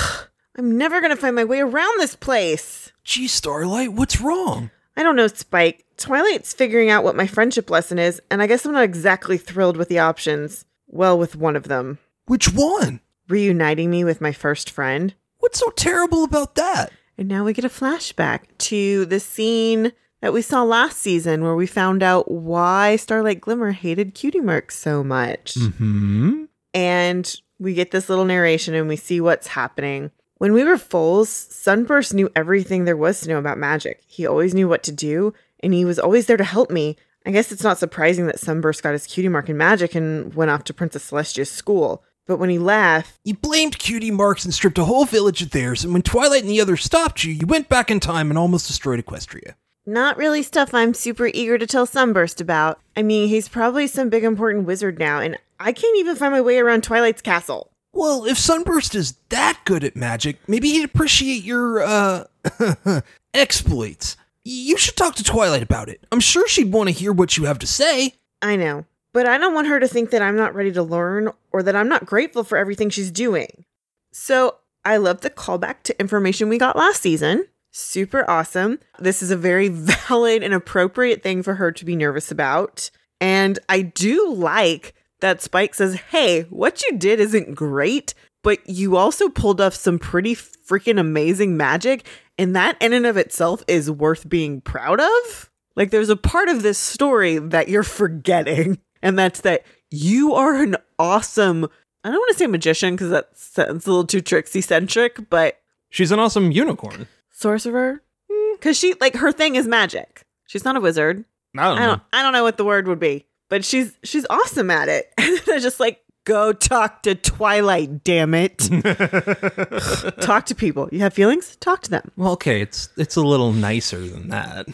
"I'm 0.58 0.76
never 0.76 1.00
gonna 1.00 1.16
find 1.16 1.36
my 1.36 1.44
way 1.44 1.60
around 1.60 2.00
this 2.00 2.16
place." 2.16 2.92
Gee, 3.04 3.28
Starlight, 3.28 3.92
what's 3.92 4.20
wrong? 4.20 4.70
I 4.96 5.02
don't 5.02 5.16
know, 5.16 5.26
Spike. 5.26 5.84
Twilight's 5.96 6.52
figuring 6.52 6.90
out 6.90 7.04
what 7.04 7.14
my 7.16 7.26
friendship 7.26 7.70
lesson 7.70 7.98
is, 7.98 8.20
and 8.30 8.42
I 8.42 8.46
guess 8.48 8.64
I'm 8.64 8.72
not 8.72 8.82
exactly 8.84 9.38
thrilled 9.38 9.76
with 9.76 9.88
the 9.88 10.00
options. 10.00 10.64
Well, 10.88 11.18
with 11.18 11.36
one 11.36 11.56
of 11.56 11.64
them 11.68 11.98
Which 12.26 12.52
one? 12.52 13.00
reuniting 13.28 13.90
me 13.90 14.04
with 14.04 14.20
my 14.20 14.32
first 14.32 14.70
friend. 14.70 15.14
What's 15.38 15.58
so 15.58 15.70
terrible 15.70 16.24
about 16.24 16.54
that? 16.56 16.92
And 17.16 17.28
now 17.28 17.44
we 17.44 17.52
get 17.52 17.64
a 17.64 17.68
flashback 17.68 18.40
to 18.58 19.06
the 19.06 19.20
scene 19.20 19.92
that 20.20 20.32
we 20.32 20.42
saw 20.42 20.62
last 20.62 20.98
season 20.98 21.42
where 21.42 21.54
we 21.54 21.66
found 21.66 22.02
out 22.02 22.30
why 22.30 22.96
Starlight 22.96 23.40
Glimmer 23.40 23.72
hated 23.72 24.14
Cutie 24.14 24.40
Mark 24.40 24.70
so 24.70 25.04
much. 25.04 25.54
Hmm. 25.54 26.44
And 26.72 27.34
we 27.58 27.74
get 27.74 27.90
this 27.90 28.08
little 28.08 28.24
narration 28.24 28.74
and 28.74 28.88
we 28.88 28.96
see 28.96 29.20
what's 29.20 29.48
happening. 29.48 30.10
When 30.38 30.52
we 30.52 30.64
were 30.64 30.78
foals, 30.78 31.28
Sunburst 31.28 32.12
knew 32.12 32.28
everything 32.34 32.84
there 32.84 32.96
was 32.96 33.20
to 33.20 33.28
know 33.28 33.38
about 33.38 33.58
magic. 33.58 34.02
He 34.06 34.26
always 34.26 34.52
knew 34.54 34.68
what 34.68 34.82
to 34.82 34.92
do, 34.92 35.32
and 35.60 35.72
he 35.72 35.84
was 35.84 35.98
always 35.98 36.26
there 36.26 36.36
to 36.36 36.44
help 36.44 36.70
me. 36.70 36.96
I 37.24 37.30
guess 37.30 37.52
it's 37.52 37.62
not 37.62 37.78
surprising 37.78 38.26
that 38.26 38.40
Sunburst 38.40 38.82
got 38.82 38.92
his 38.92 39.06
cutie 39.06 39.28
mark 39.28 39.48
in 39.48 39.56
magic 39.56 39.94
and 39.94 40.34
went 40.34 40.50
off 40.50 40.64
to 40.64 40.74
Princess 40.74 41.04
Celestia's 41.10 41.50
school. 41.50 42.02
But 42.26 42.38
when 42.38 42.50
he 42.50 42.58
left, 42.58 43.18
You 43.24 43.34
blamed 43.34 43.78
cutie 43.78 44.10
marks 44.10 44.44
and 44.44 44.54
stripped 44.54 44.78
a 44.78 44.84
whole 44.86 45.04
village 45.04 45.42
of 45.42 45.50
theirs, 45.50 45.84
and 45.84 45.92
when 45.92 46.02
Twilight 46.02 46.42
and 46.42 46.50
the 46.50 46.60
others 46.60 46.82
stopped 46.82 47.22
you, 47.24 47.32
you 47.32 47.46
went 47.46 47.68
back 47.68 47.90
in 47.90 48.00
time 48.00 48.30
and 48.30 48.38
almost 48.38 48.66
destroyed 48.66 49.04
Equestria. 49.04 49.54
not 49.86 50.16
really 50.16 50.42
stuff 50.42 50.72
I'm 50.72 50.94
super 50.94 51.26
eager 51.34 51.58
to 51.58 51.66
tell 51.66 51.84
Sunburst 51.86 52.40
about. 52.40 52.80
I 52.96 53.02
mean, 53.02 53.28
he's 53.28 53.48
probably 53.48 53.86
some 53.86 54.08
big 54.08 54.24
important 54.24 54.64
wizard 54.66 54.98
now, 54.98 55.20
and 55.20 55.38
I 55.60 55.72
can't 55.72 55.98
even 55.98 56.16
find 56.16 56.32
my 56.32 56.40
way 56.40 56.58
around 56.58 56.82
Twilight's 56.82 57.20
castle. 57.20 57.70
Well, 57.92 58.24
if 58.24 58.38
Sunburst 58.38 58.94
is 58.94 59.14
that 59.28 59.60
good 59.64 59.84
at 59.84 59.94
magic, 59.94 60.38
maybe 60.48 60.70
he'd 60.70 60.84
appreciate 60.84 61.44
your, 61.44 61.82
uh, 61.82 62.24
exploits. 63.34 64.16
You 64.44 64.76
should 64.76 64.96
talk 64.96 65.14
to 65.16 65.24
Twilight 65.24 65.62
about 65.62 65.88
it. 65.88 66.04
I'm 66.12 66.20
sure 66.20 66.46
she'd 66.48 66.72
want 66.72 66.88
to 66.88 66.92
hear 66.94 67.12
what 67.12 67.36
you 67.36 67.44
have 67.44 67.58
to 67.60 67.66
say. 67.66 68.14
I 68.42 68.56
know. 68.56 68.84
But 69.14 69.26
I 69.26 69.38
don't 69.38 69.54
want 69.54 69.68
her 69.68 69.80
to 69.80 69.88
think 69.88 70.10
that 70.10 70.20
I'm 70.20 70.36
not 70.36 70.54
ready 70.54 70.72
to 70.72 70.82
learn 70.82 71.30
or 71.52 71.62
that 71.62 71.76
I'm 71.76 71.88
not 71.88 72.04
grateful 72.04 72.44
for 72.44 72.58
everything 72.58 72.90
she's 72.90 73.10
doing. 73.10 73.64
So 74.12 74.56
I 74.84 74.98
love 74.98 75.22
the 75.22 75.30
callback 75.30 75.82
to 75.84 75.98
information 75.98 76.50
we 76.50 76.58
got 76.58 76.76
last 76.76 77.00
season. 77.00 77.46
Super 77.70 78.28
awesome. 78.28 78.78
This 78.98 79.22
is 79.22 79.30
a 79.30 79.36
very 79.36 79.68
valid 79.68 80.42
and 80.42 80.52
appropriate 80.52 81.22
thing 81.22 81.42
for 81.42 81.54
her 81.54 81.72
to 81.72 81.84
be 81.84 81.96
nervous 81.96 82.30
about. 82.30 82.90
And 83.20 83.58
I 83.68 83.82
do 83.82 84.30
like 84.30 84.94
that 85.20 85.40
Spike 85.40 85.74
says, 85.74 85.94
Hey, 86.10 86.42
what 86.42 86.82
you 86.82 86.98
did 86.98 87.20
isn't 87.20 87.54
great, 87.54 88.14
but 88.42 88.58
you 88.68 88.96
also 88.96 89.28
pulled 89.28 89.60
off 89.60 89.74
some 89.74 89.98
pretty 89.98 90.34
freaking 90.34 91.00
amazing 91.00 91.56
magic. 91.56 92.06
And 92.36 92.54
that 92.54 92.76
in 92.80 92.92
and 92.92 93.06
of 93.06 93.16
itself 93.16 93.62
is 93.66 93.90
worth 93.90 94.28
being 94.28 94.60
proud 94.60 95.00
of. 95.00 95.50
Like, 95.76 95.90
there's 95.90 96.10
a 96.10 96.16
part 96.16 96.48
of 96.48 96.62
this 96.62 96.78
story 96.78 97.38
that 97.38 97.68
you're 97.68 97.82
forgetting, 97.82 98.78
and 99.04 99.16
that's 99.18 99.42
that 99.42 99.62
you 99.92 100.34
are 100.34 100.54
an 100.60 100.76
awesome, 100.98 101.68
I 102.02 102.10
don't 102.10 102.18
want 102.18 102.32
to 102.32 102.38
say 102.38 102.46
magician 102.48 102.94
because 102.96 103.10
that 103.10 103.36
sounds 103.36 103.86
a 103.86 103.90
little 103.90 104.06
too 104.06 104.20
tricksy 104.20 104.60
centric, 104.60 105.30
but 105.30 105.60
She's 105.90 106.10
an 106.10 106.18
awesome 106.18 106.50
unicorn. 106.50 107.06
sorcerer. 107.30 108.02
Hmm. 108.28 108.54
Because 108.56 108.76
she, 108.76 108.94
like, 109.00 109.14
her 109.16 109.30
thing 109.30 109.54
is 109.54 109.68
magic. 109.68 110.24
She's 110.48 110.64
not 110.64 110.76
a 110.76 110.80
wizard. 110.80 111.24
I 111.56 111.68
don't 111.68 111.78
I 111.78 111.80
know. 111.82 111.86
don't 111.86 112.02
I 112.12 112.22
don't 112.22 112.32
know 112.32 112.42
what 112.42 112.56
the 112.56 112.64
word 112.64 112.88
would 112.88 112.98
be, 112.98 113.26
but 113.48 113.64
she's 113.64 113.96
she's 114.02 114.26
awesome 114.28 114.70
at 114.72 114.88
it. 114.88 115.12
And 115.18 115.40
I 115.48 115.58
just 115.60 115.78
like 115.78 116.00
go 116.24 116.52
talk 116.52 117.02
to 117.04 117.14
Twilight, 117.14 118.02
damn 118.02 118.34
it. 118.34 118.58
talk 120.20 120.46
to 120.46 120.54
people. 120.56 120.88
You 120.90 121.00
have 121.00 121.12
feelings? 121.14 121.54
Talk 121.56 121.82
to 121.82 121.90
them. 121.90 122.10
Well, 122.16 122.32
okay, 122.32 122.60
it's 122.60 122.88
it's 122.96 123.14
a 123.16 123.22
little 123.22 123.52
nicer 123.52 124.00
than 124.04 124.30
that. 124.30 124.66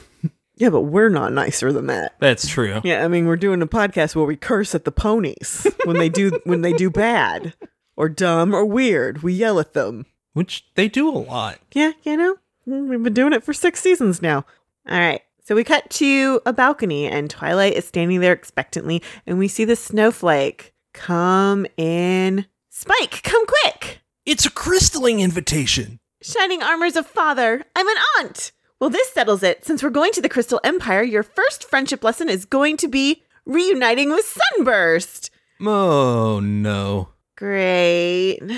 Yeah, 0.60 0.68
but 0.68 0.82
we're 0.82 1.08
not 1.08 1.32
nicer 1.32 1.72
than 1.72 1.86
that. 1.86 2.16
That's 2.18 2.46
true. 2.46 2.82
Yeah, 2.84 3.02
I 3.02 3.08
mean 3.08 3.24
we're 3.26 3.36
doing 3.36 3.62
a 3.62 3.66
podcast 3.66 4.14
where 4.14 4.26
we 4.26 4.36
curse 4.36 4.74
at 4.74 4.84
the 4.84 4.92
ponies 4.92 5.66
when 5.86 5.96
they 5.96 6.10
do 6.10 6.38
when 6.44 6.60
they 6.60 6.74
do 6.74 6.90
bad 6.90 7.54
or 7.96 8.10
dumb 8.10 8.54
or 8.54 8.66
weird. 8.66 9.22
We 9.22 9.32
yell 9.32 9.58
at 9.58 9.72
them. 9.72 10.04
Which 10.34 10.66
they 10.74 10.86
do 10.86 11.08
a 11.08 11.16
lot. 11.18 11.58
Yeah, 11.72 11.92
you 12.02 12.16
know, 12.16 12.36
we've 12.66 13.02
been 13.02 13.14
doing 13.14 13.32
it 13.32 13.42
for 13.42 13.54
six 13.54 13.80
seasons 13.80 14.20
now. 14.20 14.44
All 14.88 14.98
right. 14.98 15.22
So 15.42 15.54
we 15.54 15.64
cut 15.64 15.88
to 15.90 16.40
a 16.44 16.52
balcony, 16.52 17.06
and 17.06 17.28
Twilight 17.30 17.72
is 17.72 17.86
standing 17.86 18.20
there 18.20 18.34
expectantly, 18.34 19.02
and 19.26 19.38
we 19.38 19.48
see 19.48 19.64
the 19.64 19.74
snowflake 19.74 20.72
come 20.92 21.66
in. 21.78 22.46
Spike, 22.68 23.22
come 23.24 23.44
quick! 23.46 24.00
It's 24.26 24.46
a 24.46 24.50
crystalling 24.50 25.20
invitation. 25.20 25.98
Shining 26.22 26.62
armors 26.62 26.96
of 26.96 27.06
father, 27.06 27.64
I'm 27.74 27.88
an 27.88 27.96
aunt! 28.20 28.52
Well, 28.80 28.90
this 28.90 29.12
settles 29.12 29.42
it. 29.42 29.64
Since 29.66 29.82
we're 29.82 29.90
going 29.90 30.12
to 30.12 30.22
the 30.22 30.28
Crystal 30.30 30.58
Empire, 30.64 31.02
your 31.02 31.22
first 31.22 31.64
friendship 31.64 32.02
lesson 32.02 32.30
is 32.30 32.46
going 32.46 32.78
to 32.78 32.88
be 32.88 33.22
reuniting 33.44 34.10
with 34.10 34.24
Sunburst. 34.56 35.30
Oh 35.60 36.40
no. 36.42 37.10
Great. 37.36 38.38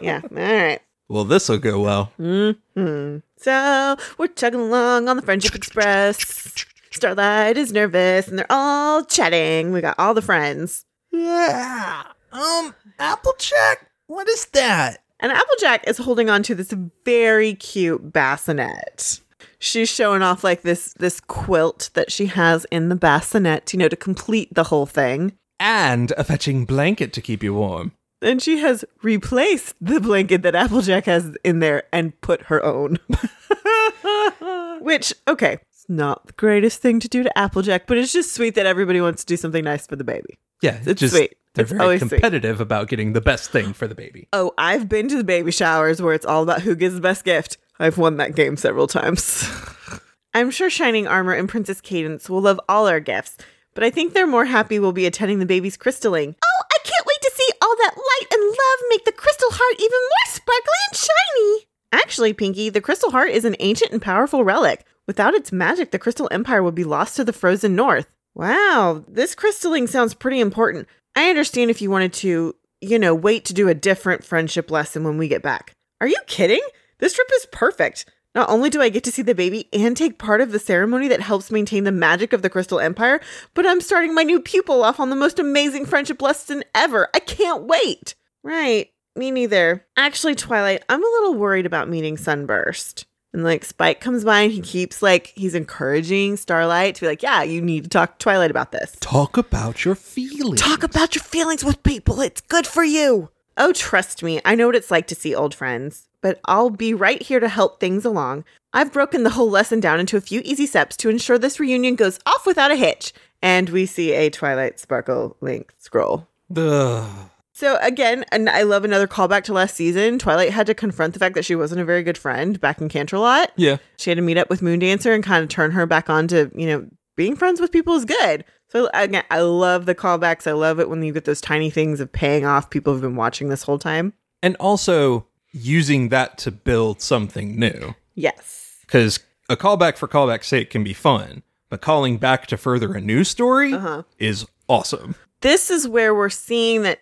yeah, 0.00 0.20
all 0.24 0.28
right. 0.30 0.78
Well, 1.08 1.24
this'll 1.24 1.58
go 1.58 1.80
well. 1.80 2.04
hmm 2.16 3.16
So 3.36 3.96
we're 4.18 4.28
chugging 4.28 4.60
along 4.60 5.08
on 5.08 5.16
the 5.16 5.22
Friendship 5.22 5.54
Express. 5.56 6.64
Starlight 6.92 7.56
is 7.56 7.72
nervous 7.72 8.28
and 8.28 8.38
they're 8.38 8.46
all 8.50 9.04
chatting. 9.04 9.72
We 9.72 9.80
got 9.80 9.98
all 9.98 10.14
the 10.14 10.22
friends. 10.22 10.84
Yeah. 11.10 12.04
Um, 12.32 12.74
Applejack? 12.98 13.90
What 14.06 14.28
is 14.28 14.46
that? 14.52 14.98
And 15.22 15.30
Applejack 15.30 15.86
is 15.86 15.98
holding 15.98 16.28
on 16.28 16.42
to 16.42 16.54
this 16.54 16.74
very 17.04 17.54
cute 17.54 18.12
bassinet. 18.12 19.20
She's 19.60 19.88
showing 19.88 20.20
off 20.20 20.42
like 20.42 20.62
this 20.62 20.92
this 20.94 21.20
quilt 21.20 21.90
that 21.94 22.10
she 22.10 22.26
has 22.26 22.66
in 22.72 22.88
the 22.88 22.96
bassinet, 22.96 23.72
you 23.72 23.78
know, 23.78 23.88
to 23.88 23.96
complete 23.96 24.52
the 24.52 24.64
whole 24.64 24.86
thing. 24.86 25.32
And 25.60 26.10
a 26.18 26.24
fetching 26.24 26.64
blanket 26.64 27.12
to 27.12 27.20
keep 27.20 27.44
you 27.44 27.54
warm. 27.54 27.92
And 28.20 28.42
she 28.42 28.58
has 28.58 28.84
replaced 29.02 29.76
the 29.80 30.00
blanket 30.00 30.42
that 30.42 30.56
Applejack 30.56 31.06
has 31.06 31.36
in 31.44 31.60
there 31.60 31.84
and 31.92 32.20
put 32.20 32.42
her 32.42 32.64
own. 32.64 32.98
Which, 34.80 35.14
okay, 35.28 35.58
it's 35.70 35.88
not 35.88 36.26
the 36.26 36.32
greatest 36.32 36.82
thing 36.82 36.98
to 36.98 37.08
do 37.08 37.22
to 37.22 37.38
Applejack, 37.38 37.86
but 37.86 37.96
it's 37.96 38.12
just 38.12 38.34
sweet 38.34 38.56
that 38.56 38.66
everybody 38.66 39.00
wants 39.00 39.24
to 39.24 39.26
do 39.26 39.36
something 39.36 39.62
nice 39.62 39.86
for 39.86 39.94
the 39.94 40.04
baby. 40.04 40.38
Yeah, 40.60 40.80
It's 40.84 41.00
just 41.00 41.14
sweet. 41.14 41.36
They're 41.54 41.64
It's 41.64 41.72
very 41.72 41.82
always 41.82 42.00
sweet. 42.00 42.10
competitive 42.10 42.60
about 42.60 42.88
getting 42.88 43.12
the 43.12 43.20
best 43.20 43.50
thing 43.50 43.72
for 43.72 43.86
the 43.86 43.94
baby. 43.94 44.28
Oh, 44.32 44.52
I've 44.56 44.88
been 44.88 45.08
to 45.08 45.16
the 45.16 45.24
baby 45.24 45.50
showers 45.52 46.00
where 46.00 46.14
it's 46.14 46.24
all 46.26 46.42
about 46.42 46.62
who 46.62 46.74
gives 46.74 46.94
the 46.94 47.00
best 47.00 47.24
gift. 47.24 47.58
I've 47.78 47.98
won 47.98 48.16
that 48.16 48.34
game 48.34 48.56
several 48.56 48.86
times. 48.86 49.44
I'm 50.34 50.50
sure 50.50 50.70
Shining 50.70 51.06
Armor 51.06 51.34
and 51.34 51.48
Princess 51.48 51.80
Cadance 51.82 52.28
will 52.30 52.40
love 52.40 52.58
all 52.68 52.86
our 52.88 53.00
gifts, 53.00 53.36
but 53.74 53.84
I 53.84 53.90
think 53.90 54.14
they're 54.14 54.26
more 54.26 54.46
happy 54.46 54.78
we'll 54.78 54.92
be 54.92 55.04
attending 55.06 55.40
the 55.40 55.46
baby's 55.46 55.76
crystalling. 55.76 56.34
Oh, 56.42 56.62
I 56.72 56.78
can't 56.84 57.06
wait 57.06 57.20
to 57.20 57.32
see 57.34 57.48
all 57.60 57.76
that 57.76 57.96
light 57.96 58.26
and 58.32 58.42
love 58.42 58.78
make 58.88 59.04
the 59.04 59.12
crystal 59.12 59.50
heart 59.50 59.74
even 59.78 59.90
more 59.90 60.26
sparkly 60.26 60.78
and 60.90 60.96
shiny. 60.96 61.66
Actually, 61.92 62.32
Pinkie, 62.32 62.70
the 62.70 62.80
crystal 62.80 63.10
heart 63.10 63.28
is 63.30 63.44
an 63.44 63.56
ancient 63.60 63.92
and 63.92 64.00
powerful 64.00 64.42
relic. 64.44 64.86
Without 65.06 65.34
its 65.34 65.52
magic, 65.52 65.90
the 65.90 65.98
Crystal 65.98 66.28
Empire 66.30 66.62
would 66.62 66.74
be 66.74 66.84
lost 66.84 67.16
to 67.16 67.24
the 67.24 67.32
frozen 67.32 67.74
north. 67.76 68.06
Wow, 68.34 69.04
this 69.06 69.34
crystalling 69.34 69.86
sounds 69.88 70.14
pretty 70.14 70.40
important. 70.40 70.88
I 71.14 71.28
understand 71.28 71.70
if 71.70 71.82
you 71.82 71.90
wanted 71.90 72.12
to, 72.14 72.54
you 72.80 72.98
know, 72.98 73.14
wait 73.14 73.44
to 73.46 73.54
do 73.54 73.68
a 73.68 73.74
different 73.74 74.24
friendship 74.24 74.70
lesson 74.70 75.04
when 75.04 75.18
we 75.18 75.28
get 75.28 75.42
back. 75.42 75.72
Are 76.00 76.06
you 76.06 76.18
kidding? 76.26 76.62
This 76.98 77.14
trip 77.14 77.28
is 77.34 77.46
perfect. 77.52 78.06
Not 78.34 78.48
only 78.48 78.70
do 78.70 78.80
I 78.80 78.88
get 78.88 79.04
to 79.04 79.12
see 79.12 79.22
the 79.22 79.34
baby 79.34 79.68
and 79.72 79.94
take 79.94 80.18
part 80.18 80.40
of 80.40 80.52
the 80.52 80.58
ceremony 80.58 81.08
that 81.08 81.20
helps 81.20 81.50
maintain 81.50 81.84
the 81.84 81.92
magic 81.92 82.32
of 82.32 82.40
the 82.40 82.48
Crystal 82.48 82.80
Empire, 82.80 83.20
but 83.52 83.66
I'm 83.66 83.82
starting 83.82 84.14
my 84.14 84.22
new 84.22 84.40
pupil 84.40 84.82
off 84.82 84.98
on 84.98 85.10
the 85.10 85.16
most 85.16 85.38
amazing 85.38 85.84
friendship 85.84 86.22
lesson 86.22 86.64
ever. 86.74 87.08
I 87.14 87.18
can't 87.18 87.64
wait. 87.64 88.14
Right. 88.42 88.90
Me 89.14 89.30
neither. 89.30 89.86
Actually, 89.98 90.34
Twilight, 90.34 90.82
I'm 90.88 91.02
a 91.04 91.06
little 91.20 91.34
worried 91.34 91.66
about 91.66 91.90
meeting 91.90 92.16
Sunburst. 92.16 93.04
And 93.32 93.44
like 93.44 93.64
Spike 93.64 94.00
comes 94.00 94.24
by 94.24 94.40
and 94.40 94.52
he 94.52 94.60
keeps 94.60 95.02
like 95.02 95.32
he's 95.34 95.54
encouraging 95.54 96.36
Starlight 96.36 96.96
to 96.96 97.00
be 97.00 97.06
like, 97.06 97.22
yeah, 97.22 97.42
you 97.42 97.62
need 97.62 97.84
to 97.84 97.90
talk 97.90 98.18
to 98.18 98.22
Twilight 98.22 98.50
about 98.50 98.72
this. 98.72 98.96
Talk 99.00 99.36
about 99.36 99.84
your 99.84 99.94
feelings. 99.94 100.60
Talk 100.60 100.82
about 100.82 101.14
your 101.14 101.24
feelings 101.24 101.64
with 101.64 101.82
people. 101.82 102.20
It's 102.20 102.42
good 102.42 102.66
for 102.66 102.84
you. 102.84 103.30
Oh, 103.56 103.72
trust 103.72 104.22
me, 104.22 104.40
I 104.44 104.54
know 104.54 104.66
what 104.66 104.76
it's 104.76 104.90
like 104.90 105.06
to 105.08 105.14
see 105.14 105.34
old 105.34 105.54
friends, 105.54 106.08
but 106.20 106.40
I'll 106.46 106.70
be 106.70 106.94
right 106.94 107.22
here 107.22 107.40
to 107.40 107.48
help 107.48 107.80
things 107.80 108.04
along. 108.04 108.44
I've 108.72 108.92
broken 108.92 109.22
the 109.22 109.30
whole 109.30 109.50
lesson 109.50 109.80
down 109.80 110.00
into 110.00 110.16
a 110.16 110.22
few 110.22 110.40
easy 110.44 110.66
steps 110.66 110.96
to 110.98 111.10
ensure 111.10 111.38
this 111.38 111.60
reunion 111.60 111.94
goes 111.94 112.18
off 112.24 112.46
without 112.46 112.70
a 112.70 112.76
hitch. 112.76 113.12
And 113.42 113.68
we 113.70 113.86
see 113.86 114.12
a 114.12 114.30
Twilight 114.30 114.78
Sparkle 114.78 115.36
link 115.40 115.74
scroll. 115.78 116.28
Ugh. 116.56 117.30
So 117.62 117.78
again, 117.80 118.24
and 118.32 118.50
I 118.50 118.62
love 118.62 118.84
another 118.84 119.06
callback 119.06 119.44
to 119.44 119.52
last 119.52 119.76
season. 119.76 120.18
Twilight 120.18 120.50
had 120.50 120.66
to 120.66 120.74
confront 120.74 121.12
the 121.14 121.20
fact 121.20 121.36
that 121.36 121.44
she 121.44 121.54
wasn't 121.54 121.80
a 121.80 121.84
very 121.84 122.02
good 122.02 122.18
friend 122.18 122.60
back 122.60 122.80
in 122.80 122.88
Canterlot. 122.88 123.50
Yeah. 123.54 123.76
She 123.98 124.10
had 124.10 124.16
to 124.16 124.20
meet 124.22 124.36
up 124.36 124.50
with 124.50 124.62
Moondancer 124.62 125.14
and 125.14 125.22
kind 125.22 125.44
of 125.44 125.48
turn 125.48 125.70
her 125.70 125.86
back 125.86 126.10
on 126.10 126.26
to, 126.26 126.50
you 126.56 126.66
know, 126.66 126.88
being 127.14 127.36
friends 127.36 127.60
with 127.60 127.70
people 127.70 127.94
is 127.94 128.04
good. 128.04 128.44
So 128.70 128.90
again, 128.92 129.22
I 129.30 129.42
love 129.42 129.86
the 129.86 129.94
callbacks. 129.94 130.48
I 130.48 130.54
love 130.54 130.80
it 130.80 130.90
when 130.90 131.04
you 131.04 131.12
get 131.12 131.24
those 131.24 131.40
tiny 131.40 131.70
things 131.70 132.00
of 132.00 132.10
paying 132.10 132.44
off 132.44 132.68
people 132.68 132.94
who've 132.94 133.00
been 133.02 133.14
watching 133.14 133.48
this 133.48 133.62
whole 133.62 133.78
time. 133.78 134.12
And 134.42 134.56
also 134.56 135.28
using 135.52 136.08
that 136.08 136.38
to 136.38 136.50
build 136.50 137.00
something 137.00 137.56
new. 137.60 137.94
Yes. 138.16 138.74
Because 138.80 139.20
a 139.48 139.56
callback 139.56 139.96
for 139.98 140.08
callback's 140.08 140.48
sake 140.48 140.70
can 140.70 140.82
be 140.82 140.94
fun, 140.94 141.44
but 141.68 141.80
calling 141.80 142.16
back 142.18 142.48
to 142.48 142.56
further 142.56 142.92
a 142.92 143.00
new 143.00 143.22
story 143.22 143.72
Uh-huh. 143.72 144.02
is 144.18 144.46
awesome. 144.68 145.14
This 145.42 145.70
is 145.70 145.86
where 145.86 146.12
we're 146.12 146.28
seeing 146.28 146.82
that 146.82 146.98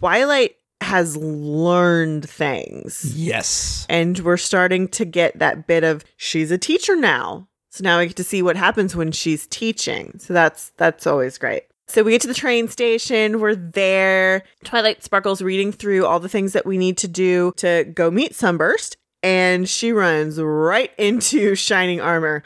Twilight 0.00 0.56
has 0.80 1.14
learned 1.16 2.28
things. 2.28 3.12
Yes. 3.14 3.86
And 3.90 4.18
we're 4.20 4.38
starting 4.38 4.88
to 4.88 5.04
get 5.04 5.38
that 5.38 5.66
bit 5.66 5.84
of 5.84 6.04
she's 6.16 6.50
a 6.50 6.58
teacher 6.58 6.96
now. 6.96 7.48
So 7.68 7.84
now 7.84 7.98
we 7.98 8.06
get 8.06 8.16
to 8.16 8.24
see 8.24 8.40
what 8.42 8.56
happens 8.56 8.96
when 8.96 9.12
she's 9.12 9.46
teaching. 9.46 10.18
So 10.18 10.32
that's 10.32 10.72
that's 10.78 11.06
always 11.06 11.36
great. 11.36 11.64
So 11.86 12.02
we 12.02 12.12
get 12.12 12.22
to 12.22 12.28
the 12.28 12.34
train 12.34 12.68
station, 12.68 13.40
we're 13.40 13.54
there. 13.54 14.44
Twilight 14.64 15.04
Sparkle's 15.04 15.42
reading 15.42 15.70
through 15.70 16.06
all 16.06 16.18
the 16.18 16.28
things 16.28 16.54
that 16.54 16.64
we 16.64 16.78
need 16.78 16.96
to 16.98 17.08
do 17.08 17.52
to 17.56 17.84
go 17.84 18.10
meet 18.10 18.34
Sunburst, 18.34 18.96
and 19.22 19.68
she 19.68 19.92
runs 19.92 20.40
right 20.40 20.92
into 20.96 21.54
Shining 21.54 22.00
Armor. 22.00 22.42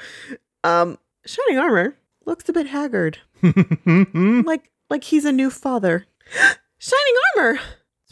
Um 0.64 0.98
Shining 1.24 1.58
Armor 1.58 1.96
looks 2.26 2.48
a 2.48 2.52
bit 2.52 2.66
haggard. 2.66 3.18
like 3.86 4.70
like 4.90 5.04
he's 5.04 5.24
a 5.24 5.32
new 5.32 5.50
father. 5.50 6.06
Shining 6.84 7.14
Armor, 7.38 7.60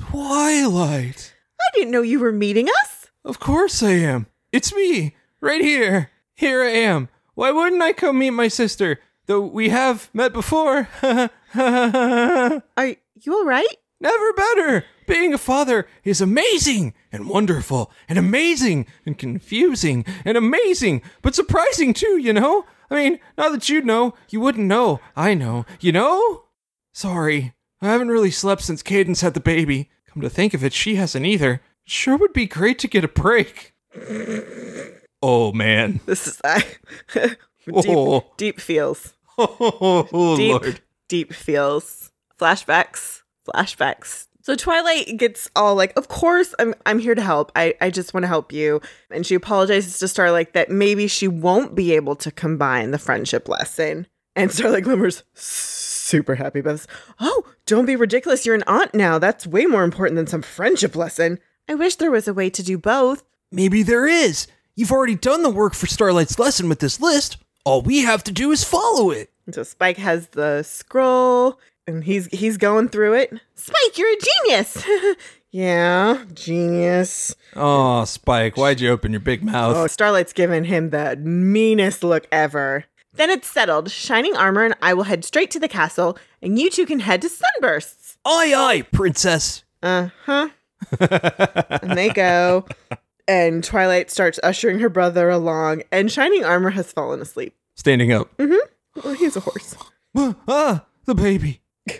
Twilight. 0.00 1.34
I 1.60 1.64
didn't 1.74 1.90
know 1.90 2.00
you 2.00 2.18
were 2.18 2.32
meeting 2.32 2.68
us. 2.82 3.08
Of 3.22 3.38
course 3.38 3.82
I 3.82 3.90
am. 3.90 4.28
It's 4.50 4.74
me, 4.74 5.14
right 5.42 5.60
here. 5.60 6.10
Here 6.34 6.62
I 6.62 6.70
am. 6.70 7.10
Why 7.34 7.50
wouldn't 7.50 7.82
I 7.82 7.92
come 7.92 8.18
meet 8.18 8.30
my 8.30 8.48
sister? 8.48 8.98
Though 9.26 9.42
we 9.42 9.68
have 9.68 10.08
met 10.14 10.32
before. 10.32 10.88
Are 11.02 12.62
you 12.78 13.34
all 13.34 13.44
right? 13.44 13.76
Never 14.00 14.32
better. 14.32 14.86
Being 15.06 15.34
a 15.34 15.38
father 15.38 15.86
is 16.02 16.22
amazing 16.22 16.94
and 17.12 17.28
wonderful 17.28 17.92
and 18.08 18.18
amazing 18.18 18.86
and 19.04 19.18
confusing 19.18 20.02
and 20.24 20.38
amazing, 20.38 21.02
but 21.20 21.34
surprising 21.34 21.92
too, 21.92 22.16
you 22.16 22.32
know? 22.32 22.64
I 22.90 22.94
mean, 22.94 23.20
not 23.36 23.52
that 23.52 23.68
you'd 23.68 23.84
know, 23.84 24.14
you 24.30 24.40
wouldn't 24.40 24.66
know. 24.66 25.00
I 25.14 25.34
know, 25.34 25.66
you 25.78 25.92
know? 25.92 26.44
Sorry, 26.94 27.52
I 27.82 27.88
haven't 27.92 28.08
really 28.08 28.30
slept 28.30 28.62
since 28.62 28.82
Cadance 28.82 29.20
had 29.22 29.34
the 29.34 29.40
baby. 29.40 29.90
Come 30.06 30.22
to 30.22 30.30
think 30.30 30.54
of 30.54 30.62
it, 30.64 30.72
she 30.72 30.94
hasn't 30.94 31.26
either. 31.26 31.60
Sure 31.84 32.16
would 32.16 32.32
be 32.32 32.46
great 32.46 32.78
to 32.80 32.88
get 32.88 33.04
a 33.04 33.08
break. 33.08 33.74
Oh 35.24 35.52
man. 35.52 36.00
This 36.04 36.26
is 36.26 36.40
I 36.44 36.64
deep, 37.14 37.36
Oh. 37.86 38.24
deep 38.36 38.60
feels. 38.60 39.14
Oh, 39.38 40.36
Deep, 40.36 40.50
Lord. 40.50 40.80
deep 41.08 41.32
feels. 41.32 42.10
Flashbacks, 42.40 43.22
flashbacks. 43.48 44.26
So 44.42 44.56
Twilight 44.56 45.16
gets 45.16 45.48
all 45.54 45.76
like, 45.76 45.92
"Of 45.96 46.08
course, 46.08 46.54
I'm 46.58 46.74
I'm 46.86 46.98
here 46.98 47.14
to 47.14 47.22
help. 47.22 47.52
I 47.54 47.74
I 47.80 47.90
just 47.90 48.12
want 48.12 48.24
to 48.24 48.28
help 48.28 48.52
you." 48.52 48.80
And 49.12 49.24
she 49.24 49.36
apologizes 49.36 49.98
to 50.00 50.08
Starlight 50.08 50.52
that 50.54 50.70
maybe 50.70 51.06
she 51.06 51.28
won't 51.28 51.74
be 51.76 51.92
able 51.94 52.16
to 52.16 52.30
combine 52.32 52.90
the 52.90 52.98
friendship 52.98 53.48
lesson. 53.48 54.08
And 54.34 54.50
Starlight 54.50 54.82
Glimmer's 54.84 55.22
super 56.12 56.34
happy 56.34 56.58
about 56.58 56.72
this. 56.72 56.86
Oh, 57.18 57.46
don't 57.64 57.86
be 57.86 57.96
ridiculous. 57.96 58.44
You're 58.44 58.54
an 58.54 58.64
aunt 58.66 58.94
now. 58.94 59.18
That's 59.18 59.46
way 59.46 59.64
more 59.64 59.82
important 59.82 60.16
than 60.16 60.26
some 60.26 60.42
friendship 60.42 60.94
lesson. 60.94 61.38
I 61.70 61.74
wish 61.74 61.96
there 61.96 62.10
was 62.10 62.28
a 62.28 62.34
way 62.34 62.50
to 62.50 62.62
do 62.62 62.76
both. 62.76 63.22
Maybe 63.50 63.82
there 63.82 64.06
is. 64.06 64.46
You've 64.76 64.92
already 64.92 65.14
done 65.14 65.42
the 65.42 65.48
work 65.48 65.72
for 65.72 65.86
Starlight's 65.86 66.38
lesson 66.38 66.68
with 66.68 66.80
this 66.80 67.00
list. 67.00 67.38
All 67.64 67.80
we 67.80 68.00
have 68.02 68.22
to 68.24 68.32
do 68.32 68.52
is 68.52 68.62
follow 68.62 69.10
it. 69.10 69.30
So 69.52 69.62
Spike 69.62 69.96
has 69.96 70.28
the 70.28 70.62
scroll 70.64 71.58
and 71.86 72.04
he's 72.04 72.26
he's 72.26 72.58
going 72.58 72.90
through 72.90 73.14
it. 73.14 73.32
Spike, 73.54 73.96
you're 73.96 74.12
a 74.12 74.16
genius. 74.44 74.84
yeah, 75.50 76.24
genius. 76.34 77.34
Oh, 77.56 78.04
Spike, 78.04 78.58
why'd 78.58 78.80
you 78.82 78.90
open 78.90 79.12
your 79.12 79.20
big 79.20 79.42
mouth? 79.42 79.76
Oh, 79.76 79.86
Starlight's 79.86 80.34
giving 80.34 80.64
him 80.64 80.90
the 80.90 81.16
meanest 81.16 82.04
look 82.04 82.26
ever. 82.30 82.84
Then 83.14 83.30
it's 83.30 83.48
settled. 83.48 83.90
Shining 83.90 84.36
armor 84.36 84.64
and 84.64 84.74
I 84.80 84.94
will 84.94 85.02
head 85.04 85.24
straight 85.24 85.50
to 85.52 85.60
the 85.60 85.68
castle, 85.68 86.16
and 86.40 86.58
you 86.58 86.70
two 86.70 86.86
can 86.86 87.00
head 87.00 87.20
to 87.22 87.28
Sunbursts. 87.28 88.16
Aye, 88.24 88.54
aye, 88.56 88.82
princess. 88.92 89.64
Uh 89.82 90.08
huh. 90.24 90.48
and 91.00 91.96
they 91.96 92.08
go. 92.10 92.64
And 93.28 93.62
Twilight 93.62 94.10
starts 94.10 94.40
ushering 94.42 94.78
her 94.80 94.88
brother 94.88 95.28
along, 95.30 95.82
and 95.92 96.10
Shining 96.10 96.44
Armor 96.44 96.70
has 96.70 96.92
fallen 96.92 97.20
asleep. 97.20 97.54
Standing 97.76 98.12
up. 98.12 98.28
Well, 98.38 99.14
he's 99.14 99.36
a 99.36 99.40
horse. 99.40 99.74
ah, 100.16 100.84
the 101.04 101.14
baby. 101.14 101.60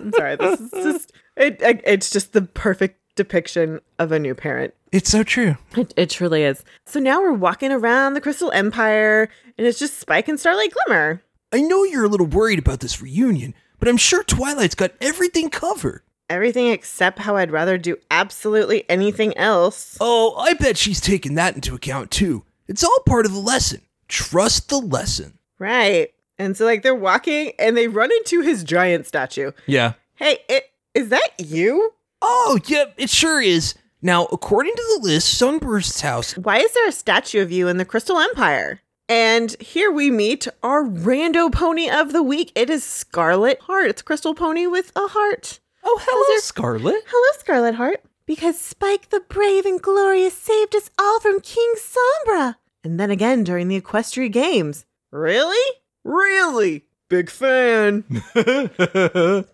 I'm 0.00 0.12
sorry. 0.12 0.36
This 0.36 0.60
is 0.60 0.70
just 0.70 1.12
it, 1.36 1.60
it- 1.62 1.82
It's 1.84 2.10
just 2.10 2.32
the 2.32 2.42
perfect 2.42 2.98
depiction 3.14 3.80
of 3.98 4.12
a 4.12 4.18
new 4.18 4.34
parent. 4.34 4.74
It's 4.90 5.10
so 5.10 5.22
true. 5.22 5.56
It, 5.76 5.94
it 5.96 6.10
truly 6.10 6.42
is. 6.42 6.64
So 6.86 7.00
now 7.00 7.20
we're 7.20 7.32
walking 7.32 7.72
around 7.72 8.14
the 8.14 8.20
Crystal 8.20 8.52
Empire, 8.52 9.28
and 9.56 9.66
it's 9.66 9.78
just 9.78 9.98
Spike 9.98 10.28
and 10.28 10.38
Starlight 10.38 10.72
Glimmer. 10.72 11.22
I 11.52 11.60
know 11.60 11.84
you're 11.84 12.04
a 12.04 12.08
little 12.08 12.26
worried 12.26 12.58
about 12.58 12.80
this 12.80 13.00
reunion, 13.02 13.54
but 13.78 13.88
I'm 13.88 13.96
sure 13.96 14.22
Twilight's 14.22 14.74
got 14.74 14.92
everything 15.00 15.50
covered. 15.50 16.02
Everything 16.30 16.68
except 16.68 17.18
how 17.18 17.36
I'd 17.36 17.50
rather 17.50 17.76
do 17.76 17.96
absolutely 18.10 18.88
anything 18.88 19.36
else. 19.36 19.98
Oh, 20.00 20.34
I 20.36 20.54
bet 20.54 20.78
she's 20.78 21.00
taken 21.00 21.34
that 21.34 21.54
into 21.54 21.74
account 21.74 22.10
too. 22.10 22.44
It's 22.68 22.84
all 22.84 23.02
part 23.06 23.26
of 23.26 23.32
the 23.32 23.38
lesson. 23.38 23.82
Trust 24.08 24.70
the 24.70 24.78
lesson. 24.78 25.38
Right. 25.58 26.12
And 26.38 26.56
so 26.56 26.64
like 26.64 26.82
they're 26.82 26.94
walking 26.94 27.52
and 27.58 27.76
they 27.76 27.86
run 27.86 28.10
into 28.12 28.40
his 28.40 28.64
giant 28.64 29.06
statue. 29.06 29.52
Yeah. 29.66 29.94
Hey, 30.14 30.38
it 30.48 30.70
is 30.94 31.10
that 31.10 31.28
you? 31.38 31.92
Oh, 32.22 32.58
yep, 32.66 32.94
it 32.96 33.10
sure 33.10 33.42
is. 33.42 33.74
Now, 34.00 34.26
according 34.32 34.74
to 34.74 34.96
the 34.96 35.06
list, 35.08 35.36
Sunburst's 35.36 36.00
house. 36.00 36.36
Why 36.36 36.58
is 36.58 36.72
there 36.72 36.88
a 36.88 36.92
statue 36.92 37.42
of 37.42 37.52
you 37.52 37.68
in 37.68 37.76
the 37.76 37.84
Crystal 37.84 38.18
Empire? 38.18 38.80
And 39.08 39.54
here 39.60 39.90
we 39.90 40.10
meet 40.10 40.46
our 40.62 40.84
rando 40.84 41.52
pony 41.52 41.90
of 41.90 42.12
the 42.12 42.22
week. 42.22 42.52
It 42.54 42.70
is 42.70 42.84
Scarlet 42.84 43.60
Heart. 43.60 43.90
It's 43.90 44.02
crystal 44.02 44.34
pony 44.34 44.66
with 44.66 44.92
a 44.96 45.08
heart. 45.08 45.60
Oh, 45.84 46.00
hello, 46.02 46.38
Scarlet. 46.40 47.02
Hello, 47.06 47.38
Scarlet 47.38 47.74
Heart. 47.74 48.02
Because 48.24 48.58
Spike 48.58 49.10
the 49.10 49.20
Brave 49.20 49.66
and 49.66 49.82
Glorious 49.82 50.34
saved 50.34 50.76
us 50.76 50.90
all 50.98 51.20
from 51.20 51.40
King 51.40 51.74
Sombra. 51.76 52.56
And 52.84 52.98
then 52.98 53.10
again 53.10 53.44
during 53.44 53.68
the 53.68 53.80
Equestria 53.80 54.30
Games. 54.32 54.86
Really? 55.10 55.76
Really? 56.04 56.84
Big 57.08 57.28
fan. 57.28 58.04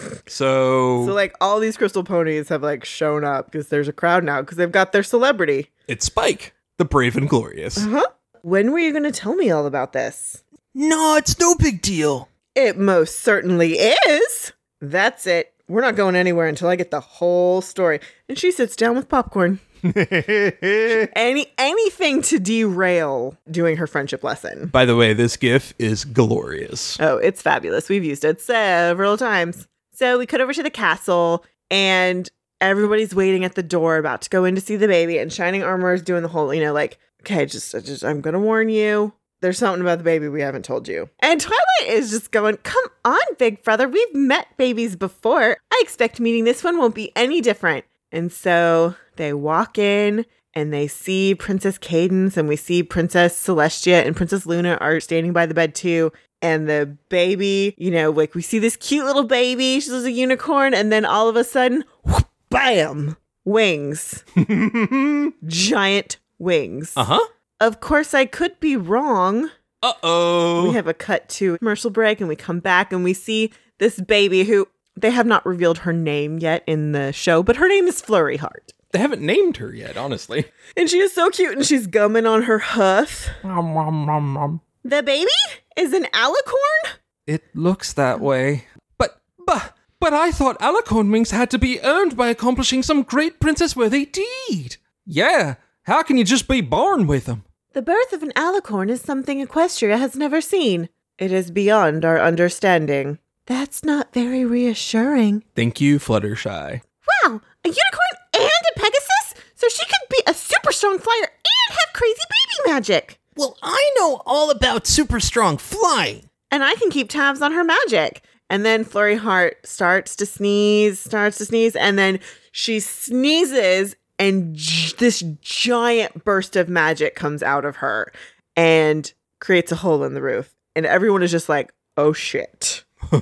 so, 0.30 1.04
So, 1.06 1.12
like, 1.14 1.34
all 1.40 1.60
these 1.60 1.76
crystal 1.76 2.04
ponies 2.04 2.48
have, 2.48 2.62
like, 2.62 2.84
shown 2.84 3.24
up 3.24 3.46
because 3.50 3.68
there's 3.68 3.88
a 3.88 3.92
crowd 3.92 4.24
now 4.24 4.40
because 4.40 4.56
they've 4.56 4.70
got 4.72 4.92
their 4.92 5.02
celebrity. 5.02 5.70
it's 5.86 6.06
Spike, 6.06 6.54
the 6.76 6.84
brave 6.84 7.16
and 7.16 7.28
glorious. 7.28 7.82
Huh? 7.82 8.06
When 8.42 8.70
were 8.72 8.78
you 8.78 8.92
going 8.92 9.04
to 9.04 9.10
tell 9.12 9.34
me 9.34 9.50
all 9.50 9.66
about 9.66 9.92
this? 9.92 10.44
No, 10.74 11.16
it's 11.16 11.38
no 11.40 11.54
big 11.56 11.82
deal. 11.82 12.28
It 12.54 12.78
most 12.78 13.20
certainly 13.20 13.74
is. 13.74 14.52
That's 14.80 15.26
it. 15.26 15.52
We're 15.68 15.80
not 15.82 15.96
going 15.96 16.16
anywhere 16.16 16.46
until 16.46 16.68
I 16.68 16.76
get 16.76 16.90
the 16.90 17.00
whole 17.00 17.60
story. 17.60 18.00
And 18.28 18.38
she 18.38 18.52
sits 18.52 18.74
down 18.76 18.96
with 18.96 19.08
popcorn. 19.08 19.60
Any 19.84 21.46
anything 21.58 22.22
to 22.22 22.38
derail 22.40 23.36
doing 23.50 23.76
her 23.76 23.86
friendship 23.86 24.24
lesson. 24.24 24.66
By 24.68 24.84
the 24.84 24.96
way, 24.96 25.12
this 25.14 25.36
gif 25.36 25.72
is 25.78 26.04
glorious. 26.04 26.98
Oh, 27.00 27.18
it's 27.18 27.42
fabulous. 27.42 27.88
We've 27.88 28.04
used 28.04 28.24
it 28.24 28.40
several 28.40 29.16
times. 29.16 29.68
So 29.98 30.16
we 30.16 30.26
cut 30.26 30.40
over 30.40 30.54
to 30.54 30.62
the 30.62 30.70
castle 30.70 31.44
and 31.72 32.30
everybody's 32.60 33.16
waiting 33.16 33.44
at 33.44 33.56
the 33.56 33.64
door 33.64 33.96
about 33.96 34.22
to 34.22 34.30
go 34.30 34.44
in 34.44 34.54
to 34.54 34.60
see 34.60 34.76
the 34.76 34.86
baby 34.86 35.18
and 35.18 35.32
Shining 35.32 35.64
Armor 35.64 35.92
is 35.92 36.02
doing 36.02 36.22
the 36.22 36.28
whole, 36.28 36.54
you 36.54 36.62
know, 36.62 36.72
like, 36.72 36.98
okay, 37.22 37.44
just, 37.46 37.72
just 37.84 38.04
I'm 38.04 38.22
to 38.22 38.38
warn 38.38 38.68
you. 38.68 39.12
There's 39.40 39.58
something 39.58 39.80
about 39.80 39.98
the 39.98 40.04
baby 40.04 40.28
we 40.28 40.40
haven't 40.40 40.64
told 40.64 40.86
you. 40.86 41.10
And 41.18 41.40
Twilight 41.40 41.88
is 41.88 42.10
just 42.10 42.30
going, 42.30 42.58
come 42.58 42.84
on, 43.04 43.18
big 43.38 43.64
brother. 43.64 43.88
We've 43.88 44.14
met 44.14 44.56
babies 44.56 44.94
before. 44.94 45.56
I 45.72 45.80
expect 45.82 46.20
meeting 46.20 46.44
this 46.44 46.62
one 46.62 46.78
won't 46.78 46.94
be 46.94 47.10
any 47.16 47.40
different. 47.40 47.84
And 48.12 48.30
so 48.30 48.94
they 49.16 49.32
walk 49.32 49.78
in 49.78 50.24
and 50.54 50.72
they 50.72 50.86
see 50.86 51.34
Princess 51.34 51.76
Cadance 51.76 52.36
and 52.36 52.48
we 52.48 52.54
see 52.54 52.84
Princess 52.84 53.34
Celestia 53.34 54.06
and 54.06 54.14
Princess 54.14 54.46
Luna 54.46 54.78
are 54.80 55.00
standing 55.00 55.32
by 55.32 55.46
the 55.46 55.54
bed 55.54 55.74
too. 55.74 56.12
And 56.40 56.68
the 56.68 56.96
baby, 57.08 57.74
you 57.78 57.90
know, 57.90 58.10
like 58.10 58.34
we 58.34 58.42
see 58.42 58.58
this 58.58 58.76
cute 58.76 59.04
little 59.04 59.24
baby. 59.24 59.80
She's 59.80 59.92
a 60.04 60.10
unicorn. 60.10 60.72
And 60.74 60.92
then 60.92 61.04
all 61.04 61.28
of 61.28 61.36
a 61.36 61.44
sudden, 61.44 61.84
whoop, 62.04 62.28
bam, 62.50 63.16
wings, 63.44 64.24
giant 65.46 66.18
wings. 66.38 66.92
Uh 66.96 67.04
huh. 67.04 67.26
Of 67.60 67.80
course, 67.80 68.14
I 68.14 68.24
could 68.24 68.58
be 68.60 68.76
wrong. 68.76 69.50
Uh 69.82 69.92
oh. 70.02 70.68
We 70.68 70.74
have 70.74 70.86
a 70.86 70.94
cut 70.94 71.28
to 71.30 71.58
commercial 71.58 71.90
break 71.90 72.20
and 72.20 72.28
we 72.28 72.36
come 72.36 72.60
back 72.60 72.92
and 72.92 73.02
we 73.04 73.14
see 73.14 73.52
this 73.78 74.00
baby 74.00 74.44
who 74.44 74.68
they 74.96 75.10
have 75.10 75.26
not 75.26 75.46
revealed 75.46 75.78
her 75.78 75.92
name 75.92 76.38
yet 76.38 76.62
in 76.66 76.92
the 76.92 77.12
show, 77.12 77.42
but 77.42 77.56
her 77.56 77.68
name 77.68 77.86
is 77.86 78.00
Flurry 78.00 78.36
Heart. 78.36 78.72
They 78.90 78.98
haven't 78.98 79.22
named 79.22 79.58
her 79.58 79.72
yet, 79.74 79.96
honestly. 79.96 80.46
And 80.76 80.88
she 80.88 80.98
is 80.98 81.12
so 81.12 81.30
cute 81.30 81.56
and 81.56 81.66
she's 81.66 81.86
gumming 81.86 82.26
on 82.26 82.42
her 82.42 82.58
hoof. 82.58 83.28
Mom 83.44 83.72
mom 83.74 84.32
mom. 84.32 84.60
The 84.84 85.02
baby 85.02 85.30
is 85.78 85.92
an 85.92 86.04
alicorn? 86.12 86.98
It 87.26 87.44
looks 87.54 87.92
that 87.92 88.20
way. 88.20 88.64
But, 88.98 89.20
but, 89.46 89.74
but 90.00 90.12
I 90.12 90.32
thought 90.32 90.58
alicorn 90.58 91.12
wings 91.12 91.30
had 91.30 91.50
to 91.52 91.58
be 91.58 91.80
earned 91.82 92.16
by 92.16 92.28
accomplishing 92.28 92.82
some 92.82 93.02
great 93.02 93.38
princess 93.38 93.76
worthy 93.76 94.04
deed. 94.04 94.76
Yeah, 95.06 95.54
how 95.84 96.02
can 96.02 96.16
you 96.16 96.24
just 96.24 96.48
be 96.48 96.60
born 96.60 97.06
with 97.06 97.26
them? 97.26 97.44
The 97.74 97.82
birth 97.82 98.12
of 98.12 98.22
an 98.22 98.32
alicorn 98.32 98.90
is 98.90 99.00
something 99.00 99.44
Equestria 99.44 99.98
has 99.98 100.16
never 100.16 100.40
seen. 100.40 100.88
It 101.16 101.30
is 101.32 101.50
beyond 101.50 102.04
our 102.04 102.18
understanding. 102.18 103.18
That's 103.46 103.84
not 103.84 104.12
very 104.12 104.44
reassuring. 104.44 105.44
Thank 105.54 105.80
you, 105.80 105.98
Fluttershy. 105.98 106.82
Wow, 107.24 107.40
a 107.64 107.68
unicorn 107.68 108.14
and 108.34 108.42
a 108.44 108.78
Pegasus? 108.78 109.34
So 109.54 109.68
she 109.68 109.84
could 109.86 110.08
be 110.10 110.22
a 110.26 110.34
super 110.34 110.72
strong 110.72 110.98
flyer 110.98 111.22
and 111.22 111.70
have 111.70 111.94
crazy 111.94 112.22
baby 112.28 112.72
magic. 112.72 113.18
Well, 113.38 113.56
I 113.62 113.90
know 113.96 114.20
all 114.26 114.50
about 114.50 114.86
super 114.86 115.20
strong 115.20 115.56
flying. 115.56 116.28
And 116.50 116.64
I 116.64 116.74
can 116.74 116.90
keep 116.90 117.08
tabs 117.08 117.40
on 117.40 117.52
her 117.52 117.64
magic. 117.64 118.22
And 118.50 118.64
then 118.64 118.82
Flurry 118.84 119.16
Heart 119.16 119.66
starts 119.66 120.16
to 120.16 120.26
sneeze, 120.26 120.98
starts 120.98 121.38
to 121.38 121.44
sneeze, 121.44 121.76
and 121.76 121.98
then 121.98 122.18
she 122.50 122.80
sneezes, 122.80 123.94
and 124.18 124.54
j- 124.56 124.94
this 124.98 125.22
giant 125.40 126.24
burst 126.24 126.56
of 126.56 126.68
magic 126.68 127.14
comes 127.14 127.42
out 127.42 127.64
of 127.64 127.76
her 127.76 128.12
and 128.56 129.12
creates 129.38 129.70
a 129.70 129.76
hole 129.76 130.02
in 130.02 130.14
the 130.14 130.22
roof. 130.22 130.54
And 130.74 130.84
everyone 130.86 131.22
is 131.22 131.30
just 131.30 131.48
like, 131.48 131.72
oh 131.96 132.12
shit. 132.12 132.84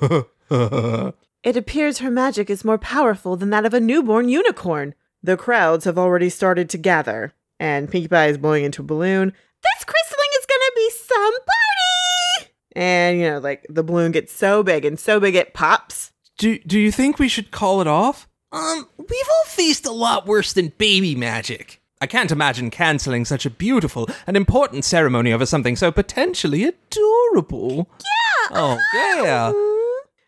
It 1.43 1.57
appears 1.57 1.99
her 1.99 2.11
magic 2.11 2.51
is 2.51 2.65
more 2.65 2.79
powerful 2.79 3.37
than 3.37 3.51
that 3.51 3.65
of 3.65 3.73
a 3.73 3.79
newborn 3.79 4.29
unicorn. 4.29 4.95
The 5.23 5.37
crowds 5.37 5.85
have 5.85 5.97
already 5.97 6.29
started 6.29 6.69
to 6.71 6.79
gather, 6.79 7.35
and 7.61 7.89
Pinkie 7.89 8.09
Pie 8.09 8.27
is 8.27 8.39
blowing 8.39 8.65
into 8.65 8.83
a 8.83 8.85
balloon. 8.85 9.33
This 9.75 9.85
crystalling 9.85 10.33
is 10.39 10.47
gonna 10.47 10.73
be 10.75 10.91
some 10.91 11.33
party! 11.33 12.53
And, 12.77 13.19
you 13.19 13.31
know, 13.31 13.39
like 13.39 13.67
the 13.69 13.83
balloon 13.83 14.13
gets 14.13 14.33
so 14.33 14.63
big 14.63 14.85
and 14.85 14.99
so 14.99 15.19
big 15.19 15.35
it 15.35 15.55
pops. 15.55 16.13
do, 16.39 16.59
do 16.61 16.79
you 16.79 16.93
think 16.93 17.19
we 17.19 17.29
should 17.29 17.51
call 17.51 17.81
it 17.81 17.87
off? 17.87 18.29
Um, 18.53 18.89
we've 18.99 19.29
all 19.29 19.45
faced 19.47 19.87
a 19.87 19.93
lot 19.93 20.27
worse 20.27 20.53
than 20.53 20.73
baby 20.79 21.15
magic. 21.15 21.81
I 22.01 22.07
can't 22.07 22.31
imagine 22.31 22.71
canceling 22.71 23.25
such 23.25 23.47
a 23.47 23.51
beautiful 23.51 24.09
and 24.27 24.37
important 24.37 24.85
ceremony 24.85 25.33
over 25.33 25.47
something 25.47 25.77
so 25.77 25.91
potentially 25.91 26.65
adorable. 26.65 27.89
Yeah. 28.01 28.57
Oh, 28.59 28.79
yeah. 28.95 29.53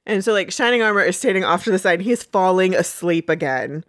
And 0.07 0.25
so, 0.25 0.33
like, 0.33 0.51
Shining 0.51 0.81
Armor 0.81 1.03
is 1.03 1.19
standing 1.19 1.45
off 1.45 1.65
to 1.65 1.71
the 1.71 1.79
side. 1.79 2.01
He's 2.01 2.23
falling 2.23 2.75
asleep 2.75 3.29
again, 3.29 3.85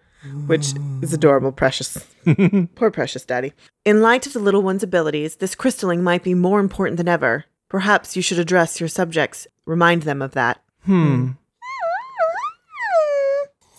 which 0.48 0.74
is 1.02 1.14
adorable, 1.14 1.52
precious. 1.52 1.98
Poor 2.76 2.92
precious 2.92 3.26
daddy. 3.26 3.54
In 3.86 4.02
light 4.02 4.28
of 4.28 4.34
the 4.34 4.40
little 4.40 4.62
one's 4.62 4.84
abilities, 4.84 5.38
this 5.38 5.56
crystalling 5.56 6.04
might 6.04 6.24
be 6.24 6.34
more 6.34 6.60
important 6.60 6.98
than 6.98 7.08
ever. 7.08 7.46
Perhaps 7.70 8.16
you 8.16 8.22
should 8.22 8.40
address 8.40 8.80
your 8.80 8.90
subjects, 8.90 9.48
remind 9.66 10.04
them 10.04 10.22
of 10.22 10.32
that. 10.32 10.62
Hmm. 10.86 11.32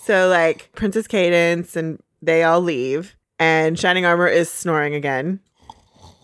So 0.05 0.29
like 0.29 0.71
Princess 0.73 1.07
Cadance 1.07 1.77
and 1.77 2.01
they 2.23 2.43
all 2.43 2.61
leave, 2.61 3.17
and 3.39 3.79
Shining 3.79 4.05
Armor 4.05 4.29
is 4.29 4.51
snoring 4.51 4.95
again. 4.95 5.41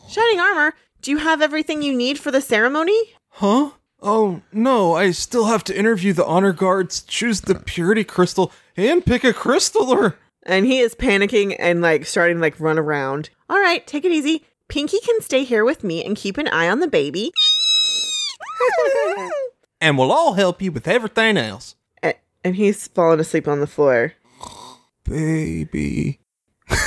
Shining 0.09 0.41
Armor, 0.41 0.75
do 1.03 1.11
you 1.11 1.19
have 1.19 1.43
everything 1.43 1.83
you 1.83 1.97
need 1.97 2.19
for 2.19 2.31
the 2.31 2.41
ceremony? 2.41 2.99
Huh? 3.31 3.71
Oh, 4.03 4.43
no, 4.53 4.95
I 4.95 5.11
still 5.11 5.47
have 5.47 5.65
to 5.65 5.77
interview 5.77 6.13
the 6.13 6.27
honor 6.27 6.53
guards, 6.53 7.03
choose 7.03 7.41
the 7.43 7.55
purity 7.55 8.05
crystal, 8.05 8.53
and 8.77 9.05
pick 9.05 9.25
a 9.25 9.33
crystal 9.33 9.87
crystaller. 9.87 10.17
And 10.45 10.65
he 10.67 10.79
is 10.79 10.95
panicking 10.95 11.57
and 11.59 11.81
like 11.81 12.07
starting 12.07 12.37
to 12.37 12.41
like 12.41 12.61
run 12.61 12.79
around. 12.79 13.31
All 13.51 13.61
right, 13.61 13.85
take 13.87 14.05
it 14.05 14.13
easy. 14.13 14.45
Pinkie 14.69 15.01
can 15.05 15.21
stay 15.21 15.45
here 15.45 15.65
with 15.65 15.83
me 15.83 16.05
and 16.05 16.17
keep 16.17 16.39
an 16.39 16.49
eye 16.49 16.69
on 16.69 16.81
the 16.81 16.89
baby. 16.89 17.33
And 19.79 19.99
we'll 19.99 20.11
all 20.11 20.33
help 20.33 20.63
you 20.63 20.73
with 20.73 20.89
everything 20.89 21.37
else. 21.37 21.77
A- 22.03 22.15
and 22.43 22.57
he's 22.57 22.89
fallen 22.89 23.21
asleep 23.21 23.47
on 23.47 23.61
the 23.61 23.67
floor. 23.67 24.15
Baby. 25.05 26.21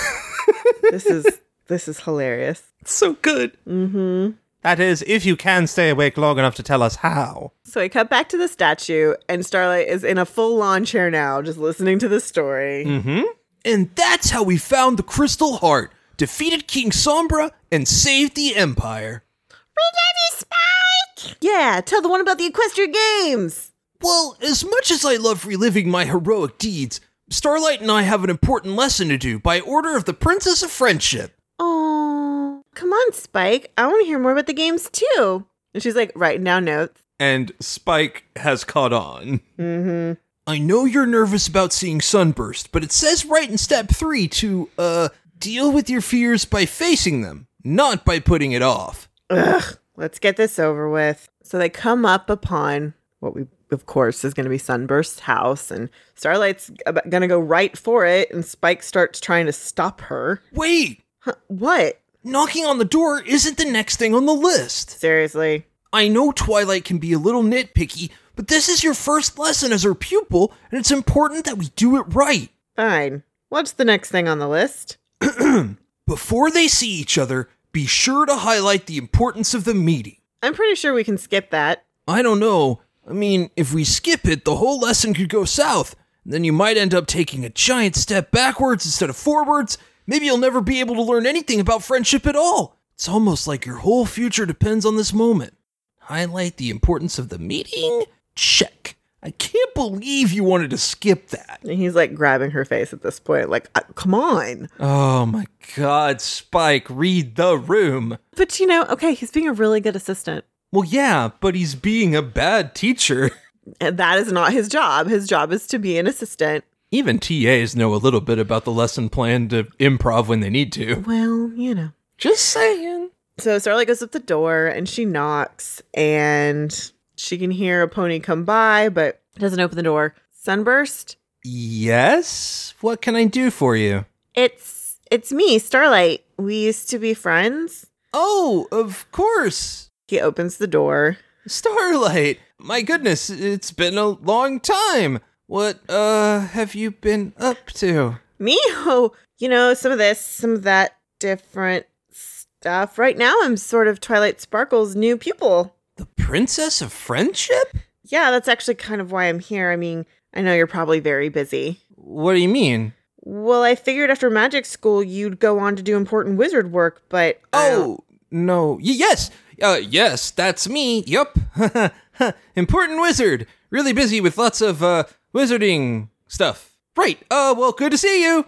This 0.81 1.05
is 1.05 1.39
this 1.67 1.87
is 1.87 1.99
hilarious. 1.99 2.63
So 2.83 3.13
good. 3.13 3.55
Mm-hmm. 3.67 4.31
That 4.61 4.79
is, 4.79 5.03
if 5.07 5.25
you 5.25 5.35
can 5.37 5.67
stay 5.67 5.89
awake 5.89 6.17
long 6.17 6.37
enough 6.37 6.55
to 6.55 6.63
tell 6.63 6.83
us 6.83 6.97
how. 6.97 7.53
So 7.63 7.79
we 7.79 7.89
cut 7.89 8.09
back 8.09 8.27
to 8.29 8.37
the 8.37 8.47
statue, 8.47 9.13
and 9.29 9.45
Starlight 9.45 9.87
is 9.87 10.03
in 10.03 10.17
a 10.17 10.25
full 10.25 10.57
lawn 10.57 10.83
chair 10.83 11.09
now, 11.09 11.41
just 11.41 11.57
listening 11.57 11.97
to 11.99 12.09
the 12.09 12.19
story. 12.19 12.83
Mm-hmm. 12.85 13.21
And 13.63 13.89
that's 13.95 14.31
how 14.31 14.43
we 14.43 14.57
found 14.57 14.97
the 14.97 15.03
Crystal 15.03 15.57
Heart, 15.57 15.93
defeated 16.17 16.67
King 16.67 16.91
Sombra, 16.91 17.51
and 17.71 17.87
saved 17.87 18.35
the 18.35 18.55
Empire. 18.55 19.23
We 19.49 19.83
love 19.95 20.15
you, 20.17 20.37
Spike! 20.39 21.37
Yeah, 21.41 21.81
tell 21.81 22.01
the 22.01 22.09
one 22.09 22.21
about 22.21 22.37
the 22.37 22.49
Equestria 22.49 22.93
Games! 22.93 23.71
Well, 24.01 24.37
as 24.41 24.63
much 24.63 24.91
as 24.91 25.03
I 25.05 25.15
love 25.15 25.45
reliving 25.45 25.89
my 25.89 26.05
heroic 26.05 26.57
deeds, 26.57 27.01
Starlight 27.29 27.81
and 27.81 27.91
I 27.91 28.03
have 28.03 28.23
an 28.23 28.29
important 28.29 28.75
lesson 28.75 29.09
to 29.09 29.17
do 29.17 29.39
by 29.39 29.59
order 29.59 29.95
of 29.95 30.05
the 30.05 30.13
Princess 30.13 30.63
of 30.63 30.71
Friendship. 30.71 31.35
Oh, 31.59 32.38
come 32.75 32.91
on, 32.91 33.13
Spike. 33.13 33.71
I 33.77 33.87
want 33.87 34.01
to 34.01 34.07
hear 34.07 34.19
more 34.19 34.31
about 34.31 34.47
the 34.47 34.53
games 34.53 34.89
too. 34.89 35.45
And 35.73 35.83
she's 35.83 35.95
like 35.95 36.11
writing 36.15 36.43
down 36.43 36.65
notes. 36.65 37.01
And 37.19 37.51
Spike 37.59 38.25
has 38.37 38.63
caught 38.63 38.93
on. 38.93 39.41
Mm-hmm. 39.57 40.13
I 40.47 40.57
know 40.57 40.85
you're 40.85 41.05
nervous 41.05 41.47
about 41.47 41.73
seeing 41.73 42.01
Sunburst, 42.01 42.71
but 42.71 42.83
it 42.83 42.91
says 42.91 43.25
right 43.25 43.49
in 43.49 43.57
step 43.57 43.89
three 43.89 44.27
to, 44.29 44.69
uh, 44.77 45.09
deal 45.37 45.71
with 45.71 45.89
your 45.89 46.01
fears 46.01 46.45
by 46.45 46.65
facing 46.65 47.21
them, 47.21 47.47
not 47.63 48.03
by 48.05 48.19
putting 48.19 48.51
it 48.51 48.61
off. 48.61 49.09
Ugh, 49.29 49.77
let's 49.95 50.19
get 50.19 50.37
this 50.37 50.59
over 50.59 50.89
with. 50.89 51.29
So 51.43 51.57
they 51.57 51.69
come 51.69 52.05
up 52.05 52.29
upon 52.29 52.93
what 53.19 53.35
we, 53.35 53.47
of 53.71 53.85
course, 53.85 54.23
is 54.23 54.33
going 54.33 54.45
to 54.45 54.49
be 54.49 54.57
Sunburst's 54.57 55.19
house, 55.19 55.71
and 55.71 55.89
Starlight's 56.15 56.71
going 57.09 57.21
to 57.21 57.27
go 57.27 57.39
right 57.39 57.77
for 57.77 58.05
it, 58.05 58.31
and 58.31 58.43
Spike 58.43 58.83
starts 58.83 59.19
trying 59.19 59.45
to 59.45 59.53
stop 59.53 60.01
her. 60.01 60.41
Wait! 60.51 61.03
Huh, 61.19 61.35
what? 61.47 61.99
Knocking 62.29 62.63
on 62.63 62.77
the 62.77 62.85
door 62.85 63.21
isn't 63.21 63.57
the 63.57 63.65
next 63.65 63.97
thing 63.97 64.13
on 64.13 64.27
the 64.27 64.33
list. 64.33 64.99
Seriously? 64.99 65.65
I 65.91 66.07
know 66.07 66.31
Twilight 66.31 66.85
can 66.85 66.99
be 66.99 67.11
a 67.11 67.17
little 67.17 67.41
nitpicky, 67.41 68.11
but 68.35 68.47
this 68.47 68.69
is 68.69 68.83
your 68.83 68.93
first 68.93 69.39
lesson 69.39 69.73
as 69.73 69.81
her 69.81 69.95
pupil, 69.95 70.53
and 70.69 70.79
it's 70.79 70.91
important 70.91 71.45
that 71.45 71.57
we 71.57 71.69
do 71.75 71.97
it 71.97 72.05
right. 72.09 72.49
Fine. 72.75 73.23
What's 73.49 73.71
the 73.71 73.83
next 73.83 74.11
thing 74.11 74.27
on 74.27 74.37
the 74.37 74.47
list? 74.47 74.97
Before 76.05 76.51
they 76.51 76.67
see 76.67 76.91
each 76.91 77.17
other, 77.17 77.49
be 77.71 77.87
sure 77.87 78.27
to 78.27 78.35
highlight 78.35 78.85
the 78.85 78.97
importance 78.97 79.55
of 79.55 79.63
the 79.63 79.73
meeting. 79.73 80.17
I'm 80.43 80.53
pretty 80.53 80.75
sure 80.75 80.93
we 80.93 81.03
can 81.03 81.17
skip 81.17 81.49
that. 81.49 81.83
I 82.07 82.21
don't 82.21 82.39
know. 82.39 82.81
I 83.09 83.13
mean, 83.13 83.49
if 83.55 83.73
we 83.73 83.83
skip 83.83 84.27
it, 84.27 84.45
the 84.45 84.57
whole 84.57 84.79
lesson 84.79 85.15
could 85.15 85.29
go 85.29 85.45
south. 85.45 85.95
Then 86.23 86.43
you 86.43 86.53
might 86.53 86.77
end 86.77 86.93
up 86.93 87.07
taking 87.07 87.43
a 87.43 87.49
giant 87.49 87.95
step 87.95 88.29
backwards 88.29 88.85
instead 88.85 89.09
of 89.09 89.15
forwards. 89.15 89.79
Maybe 90.09 90.25
you'll 90.25 90.39
never 90.39 90.59
be 90.59 90.79
able 90.79 90.95
to 90.95 91.03
learn 91.03 91.27
anything 91.27 91.59
about 91.59 91.83
friendship 91.83 92.25
at 92.25 92.35
all. 92.35 92.75
It's 92.95 93.07
almost 93.07 93.45
like 93.45 93.63
your 93.67 93.75
whole 93.75 94.07
future 94.07 94.47
depends 94.47 94.83
on 94.83 94.95
this 94.97 95.13
moment. 95.13 95.53
Highlight 95.99 96.57
the 96.57 96.71
importance 96.71 97.19
of 97.19 97.29
the 97.29 97.37
meeting? 97.37 98.05
Check. 98.33 98.95
I 99.21 99.29
can't 99.29 99.71
believe 99.75 100.33
you 100.33 100.43
wanted 100.43 100.71
to 100.71 100.79
skip 100.79 101.27
that. 101.27 101.59
And 101.61 101.73
he's 101.73 101.93
like 101.93 102.15
grabbing 102.15 102.49
her 102.51 102.65
face 102.65 102.91
at 102.91 103.03
this 103.03 103.19
point, 103.19 103.51
like, 103.51 103.69
"Uh, 103.75 103.81
come 103.93 104.15
on. 104.15 104.67
Oh 104.79 105.27
my 105.27 105.45
god, 105.75 106.21
Spike, 106.21 106.87
read 106.89 107.35
the 107.35 107.55
room. 107.55 108.17
But 108.35 108.59
you 108.59 108.65
know, 108.65 108.85
okay, 108.85 109.13
he's 109.13 109.29
being 109.29 109.47
a 109.47 109.53
really 109.53 109.79
good 109.79 109.95
assistant. 109.95 110.43
Well, 110.71 110.85
yeah, 110.85 111.29
but 111.39 111.53
he's 111.53 111.75
being 111.75 112.15
a 112.15 112.23
bad 112.23 112.73
teacher. 112.73 113.29
And 113.79 113.97
that 113.97 114.17
is 114.17 114.31
not 114.31 114.51
his 114.51 114.67
job. 114.67 115.05
His 115.05 115.27
job 115.27 115.51
is 115.51 115.67
to 115.67 115.77
be 115.77 115.99
an 115.99 116.07
assistant. 116.07 116.63
Even 116.91 117.19
TAs 117.19 117.75
know 117.75 117.93
a 117.93 117.97
little 117.97 118.21
bit 118.21 118.39
about 118.39 118.65
the 118.65 118.71
lesson 118.71 119.09
plan 119.09 119.47
to 119.49 119.65
improv 119.79 120.27
when 120.27 120.39
they 120.39 120.49
need 120.49 120.71
to. 120.73 120.95
Well, 121.05 121.51
you 121.55 121.75
know. 121.75 121.91
Just 122.17 122.43
saying. 122.45 123.11
So 123.37 123.57
Starlight 123.59 123.87
goes 123.87 124.01
up 124.01 124.11
the 124.11 124.19
door 124.19 124.65
and 124.65 124.89
she 124.89 125.05
knocks 125.05 125.81
and 125.93 126.91
she 127.15 127.37
can 127.37 127.51
hear 127.51 127.81
a 127.83 127.87
pony 127.87 128.19
come 128.19 128.43
by, 128.43 128.89
but 128.89 129.21
doesn't 129.37 129.59
open 129.59 129.75
the 129.77 129.83
door. 129.83 130.15
Sunburst, 130.31 131.15
Yes? 131.43 132.73
What 132.81 133.01
can 133.01 133.15
I 133.15 133.25
do 133.25 133.49
for 133.51 133.75
you? 133.75 134.05
it's 134.33 134.97
it's 135.11 135.31
me, 135.31 135.57
Starlight. 135.59 136.23
We 136.37 136.65
used 136.65 136.89
to 136.89 136.99
be 136.99 137.13
friends. 137.13 137.87
Oh, 138.13 138.67
of 138.71 139.09
course. 139.11 139.89
He 140.07 140.19
opens 140.19 140.57
the 140.57 140.67
door. 140.67 141.17
Starlight. 141.47 142.39
My 142.59 142.81
goodness, 142.81 143.29
it's 143.29 143.71
been 143.71 143.97
a 143.97 144.07
long 144.09 144.59
time. 144.59 145.19
What, 145.49 145.79
uh, 145.89 146.41
have 146.41 146.75
you 146.75 146.91
been 146.91 147.33
up 147.39 147.65
to? 147.77 148.19
Me? 148.37 148.59
Oh, 148.85 149.13
you 149.39 149.49
know, 149.49 149.73
some 149.73 149.91
of 149.91 149.97
this, 149.97 150.21
some 150.21 150.51
of 150.51 150.61
that 150.61 150.95
different 151.19 151.87
stuff. 152.11 152.99
Right 152.99 153.17
now 153.17 153.35
I'm 153.41 153.57
sort 153.57 153.87
of 153.87 153.99
Twilight 153.99 154.39
Sparkle's 154.39 154.95
new 154.95 155.17
pupil. 155.17 155.75
The 155.95 156.05
Princess 156.05 156.83
of 156.83 156.93
Friendship? 156.93 157.75
Yeah, 158.03 158.29
that's 158.29 158.47
actually 158.47 158.75
kind 158.75 159.01
of 159.01 159.11
why 159.11 159.25
I'm 159.25 159.39
here. 159.39 159.71
I 159.71 159.75
mean, 159.75 160.05
I 160.35 160.41
know 160.41 160.53
you're 160.53 160.67
probably 160.67 160.99
very 160.99 161.29
busy. 161.29 161.79
What 161.95 162.33
do 162.33 162.39
you 162.39 162.47
mean? 162.47 162.93
Well, 163.21 163.63
I 163.63 163.73
figured 163.73 164.11
after 164.11 164.29
magic 164.29 164.67
school 164.67 165.03
you'd 165.03 165.39
go 165.39 165.57
on 165.57 165.75
to 165.77 165.81
do 165.81 165.97
important 165.97 166.37
wizard 166.37 166.71
work, 166.71 167.01
but 167.09 167.41
don't- 167.51 167.73
Oh, 167.73 168.03
no. 168.29 168.73
Y- 168.73 168.81
yes. 168.83 169.31
Uh, 169.59 169.79
yes, 169.81 170.29
that's 170.29 170.69
me. 170.69 171.03
Yup. 171.05 171.39
Important 172.55 173.01
wizard. 173.01 173.47
Really 173.71 173.93
busy 173.93 174.21
with 174.21 174.37
lots 174.37 174.61
of, 174.61 174.83
uh, 174.83 175.05
wizarding 175.33 176.09
stuff. 176.27 176.75
Right. 176.95 177.19
Uh, 177.29 177.55
well, 177.57 177.71
good 177.71 177.91
to 177.91 177.97
see 177.97 178.23
you. 178.23 178.45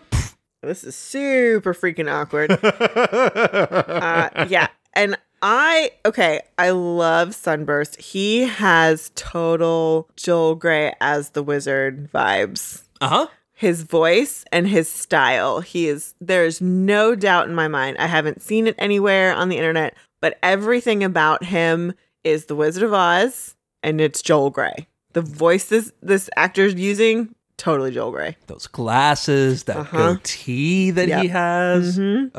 this 0.61 0.83
is 0.83 0.95
super 0.95 1.73
freaking 1.73 2.11
awkward. 2.11 2.51
uh, 2.63 4.45
yeah, 4.49 4.67
and 4.93 5.17
I 5.41 5.91
okay, 6.05 6.41
I 6.57 6.71
love 6.71 7.33
Sunburst. 7.33 7.99
He 7.99 8.41
has 8.41 9.11
total 9.15 10.09
Joel 10.15 10.55
Grey 10.55 10.93
as 11.01 11.31
the 11.31 11.43
wizard 11.43 12.11
vibes. 12.11 12.83
Uh 12.99 13.07
huh. 13.07 13.27
His 13.53 13.83
voice 13.83 14.43
and 14.51 14.67
his 14.67 14.89
style. 14.89 15.61
He 15.61 15.87
is 15.87 16.13
there's 16.19 16.61
no 16.61 17.15
doubt 17.15 17.47
in 17.47 17.55
my 17.55 17.67
mind. 17.67 17.97
I 17.99 18.07
haven't 18.07 18.41
seen 18.41 18.67
it 18.67 18.75
anywhere 18.77 19.33
on 19.33 19.49
the 19.49 19.57
internet, 19.57 19.95
but 20.19 20.37
everything 20.43 21.03
about 21.03 21.43
him 21.43 21.93
is 22.23 22.45
the 22.45 22.55
Wizard 22.55 22.83
of 22.83 22.93
Oz 22.93 23.55
and 23.83 23.99
it's 23.99 24.21
Joel 24.21 24.49
Grey. 24.51 24.87
The 25.13 25.21
voices 25.21 25.85
this 25.87 25.91
this 26.01 26.29
actor's 26.37 26.73
using, 26.75 27.33
totally 27.57 27.91
Joel 27.91 28.11
Grey. 28.11 28.37
Those 28.47 28.67
glasses, 28.67 29.63
that 29.63 29.77
Uh-huh. 29.77 30.13
goatee 30.13 30.91
that 30.91 31.05
he 31.05 31.09
Yep. 31.09 31.29
has. 31.31 31.97
Mhm. 31.99 32.31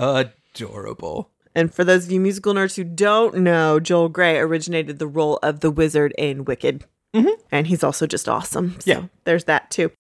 Adorable. 0.55 1.31
And 1.55 1.73
for 1.73 1.85
those 1.85 2.07
of 2.07 2.13
you 2.13 2.21
musical 2.21 2.55
nerds 2.55 2.77
who 2.77 2.85
don't 2.85 3.37
know, 3.39 3.79
Joel 3.79 4.09
Grey 4.09 4.39
originated 4.39 4.99
the 4.99 5.07
role 5.07 5.39
of 5.43 5.61
the 5.61 5.71
wizard 5.71 6.15
in 6.17 6.45
Wicked. 6.47 6.85
Mhm. 7.15 7.35
And 7.51 7.67
he's 7.67 7.85
also 7.85 8.07
just 8.07 8.27
awesome. 8.29 8.77
So 8.81 8.91
Yeah. 8.91 9.03
there's 9.25 9.45
that 9.45 9.71
too. 9.71 9.91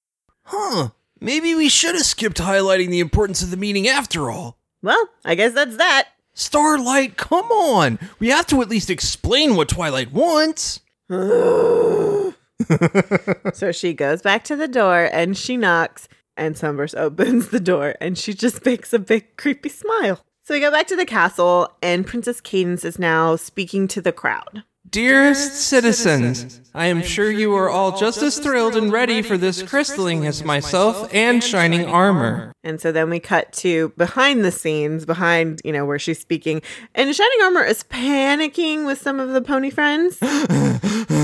Huh. 0.44 0.88
Maybe 1.20 1.54
we 1.54 1.68
should 1.68 1.94
have 1.94 2.06
skipped 2.06 2.38
highlighting 2.38 2.88
the 2.88 3.00
importance 3.00 3.42
of 3.42 3.50
the 3.50 3.56
meeting 3.58 3.86
after 3.86 4.30
all. 4.30 4.56
Well, 4.82 5.10
I 5.24 5.34
guess 5.34 5.52
that's 5.52 5.76
that. 5.76 6.08
Starlight, 6.34 7.18
come 7.18 7.44
on. 7.52 7.98
We 8.18 8.30
have 8.30 8.46
to 8.46 8.62
at 8.62 8.70
least 8.70 8.88
explain 8.88 9.54
what 9.54 9.68
Twilight 9.68 10.10
wants. 10.10 10.80
so 13.54 13.72
she 13.72 13.94
goes 13.94 14.22
back 14.22 14.44
to 14.44 14.56
the 14.56 14.68
door 14.68 15.08
and 15.12 15.36
she 15.36 15.56
knocks, 15.56 16.08
and 16.36 16.56
Sunburst 16.56 16.94
opens 16.94 17.48
the 17.48 17.60
door 17.60 17.94
and 18.00 18.16
she 18.16 18.34
just 18.34 18.64
makes 18.64 18.92
a 18.92 18.98
big 18.98 19.36
creepy 19.36 19.68
smile. 19.68 20.24
So 20.44 20.54
we 20.54 20.60
go 20.60 20.72
back 20.72 20.88
to 20.88 20.96
the 20.96 21.06
castle, 21.06 21.68
and 21.80 22.04
Princess 22.04 22.40
Cadance 22.40 22.84
is 22.84 22.98
now 22.98 23.36
speaking 23.36 23.86
to 23.86 24.00
the 24.00 24.10
crowd. 24.10 24.64
Dearest 24.90 25.54
citizens, 25.54 26.60
I 26.74 26.86
am 26.86 27.00
sure 27.00 27.30
you 27.30 27.54
are 27.54 27.70
all 27.70 27.96
just 27.96 28.20
as 28.20 28.38
thrilled 28.38 28.74
and 28.74 28.92
ready 28.92 29.22
for 29.22 29.38
this 29.38 29.62
crystalling 29.62 30.26
as 30.26 30.42
myself 30.42 31.08
and 31.14 31.42
Shining 31.42 31.86
Armor. 31.86 32.52
And 32.64 32.80
so 32.80 32.90
then 32.90 33.08
we 33.08 33.20
cut 33.20 33.52
to 33.54 33.90
behind 33.90 34.44
the 34.44 34.50
scenes, 34.50 35.06
behind, 35.06 35.62
you 35.64 35.72
know, 35.72 35.86
where 35.86 36.00
she's 36.00 36.18
speaking. 36.18 36.60
And 36.94 37.14
Shining 37.14 37.38
Armor 37.42 37.64
is 37.64 37.84
panicking 37.84 38.84
with 38.84 39.00
some 39.00 39.20
of 39.20 39.30
the 39.30 39.40
pony 39.40 39.70
friends. 39.70 40.18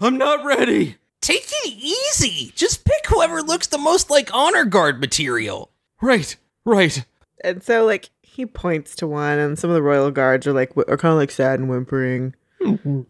I'm 0.00 0.16
not 0.16 0.30
not 0.40 0.44
ready. 0.44 0.96
Take 1.20 1.46
it 1.50 1.68
easy. 1.68 2.52
Just 2.54 2.84
pick 2.84 3.06
whoever 3.06 3.42
looks 3.42 3.66
the 3.66 3.78
most 3.78 4.10
like 4.10 4.32
honor 4.32 4.64
guard 4.64 5.00
material. 5.00 5.70
Right, 6.00 6.36
right. 6.64 7.04
And 7.44 7.62
so, 7.62 7.84
like, 7.84 8.10
he 8.22 8.46
points 8.46 8.96
to 8.96 9.06
one, 9.06 9.38
and 9.38 9.58
some 9.58 9.70
of 9.70 9.74
the 9.74 9.82
royal 9.82 10.10
guards 10.10 10.46
are 10.46 10.52
like, 10.52 10.76
are 10.76 10.96
kind 10.96 11.12
of 11.12 11.18
like 11.18 11.30
sad 11.30 11.58
and 11.58 11.68
whimpering. 11.68 12.34
Hmm. 12.62 13.02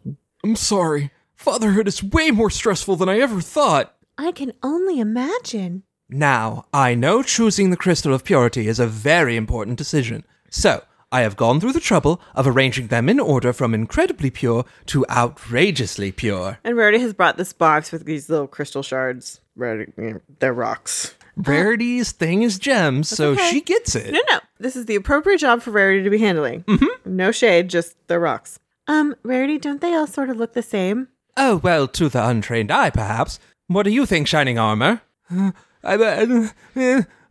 I'm 0.42 0.56
sorry. 0.56 1.10
Fatherhood 1.34 1.88
is 1.88 2.02
way 2.02 2.30
more 2.30 2.50
stressful 2.50 2.96
than 2.96 3.08
I 3.08 3.18
ever 3.20 3.40
thought. 3.40 3.94
I 4.18 4.32
can 4.32 4.52
only 4.62 5.00
imagine. 5.00 5.84
Now, 6.08 6.66
I 6.72 6.94
know 6.94 7.22
choosing 7.22 7.70
the 7.70 7.76
crystal 7.76 8.12
of 8.12 8.24
purity 8.24 8.66
is 8.66 8.80
a 8.80 8.86
very 8.86 9.36
important 9.36 9.78
decision. 9.78 10.24
So, 10.50 10.82
I 11.12 11.22
have 11.22 11.36
gone 11.36 11.58
through 11.58 11.72
the 11.72 11.80
trouble 11.80 12.20
of 12.36 12.46
arranging 12.46 12.86
them 12.86 13.08
in 13.08 13.18
order 13.18 13.52
from 13.52 13.74
incredibly 13.74 14.30
pure 14.30 14.64
to 14.86 15.04
outrageously 15.10 16.12
pure. 16.12 16.58
And 16.62 16.76
Rarity 16.76 17.00
has 17.00 17.14
brought 17.14 17.36
this 17.36 17.52
box 17.52 17.90
with 17.90 18.04
these 18.04 18.28
little 18.30 18.46
crystal 18.46 18.84
shards. 18.84 19.40
Rarity, 19.56 19.92
they're 20.38 20.54
rocks. 20.54 21.16
Rarity's 21.36 22.12
thing 22.12 22.42
is 22.42 22.60
gems, 22.60 23.08
so 23.08 23.30
okay. 23.30 23.50
she 23.50 23.60
gets 23.60 23.96
it. 23.96 24.12
No, 24.12 24.20
no. 24.30 24.38
This 24.60 24.76
is 24.76 24.86
the 24.86 24.94
appropriate 24.94 25.38
job 25.38 25.62
for 25.62 25.72
Rarity 25.72 26.04
to 26.04 26.10
be 26.10 26.18
handling. 26.18 26.62
Mm-hmm. 26.64 27.16
No 27.16 27.32
shade, 27.32 27.68
just 27.68 27.96
they're 28.06 28.20
rocks. 28.20 28.60
Um, 28.86 29.16
Rarity, 29.24 29.58
don't 29.58 29.80
they 29.80 29.94
all 29.94 30.06
sort 30.06 30.30
of 30.30 30.36
look 30.36 30.52
the 30.52 30.62
same? 30.62 31.08
Oh, 31.36 31.56
well, 31.56 31.88
to 31.88 32.08
the 32.08 32.24
untrained 32.24 32.70
eye, 32.70 32.90
perhaps. 32.90 33.40
What 33.66 33.82
do 33.82 33.90
you 33.90 34.06
think, 34.06 34.28
Shining 34.28 34.58
Armor? 34.58 35.02
I, 35.30 35.52
I, 35.82 36.50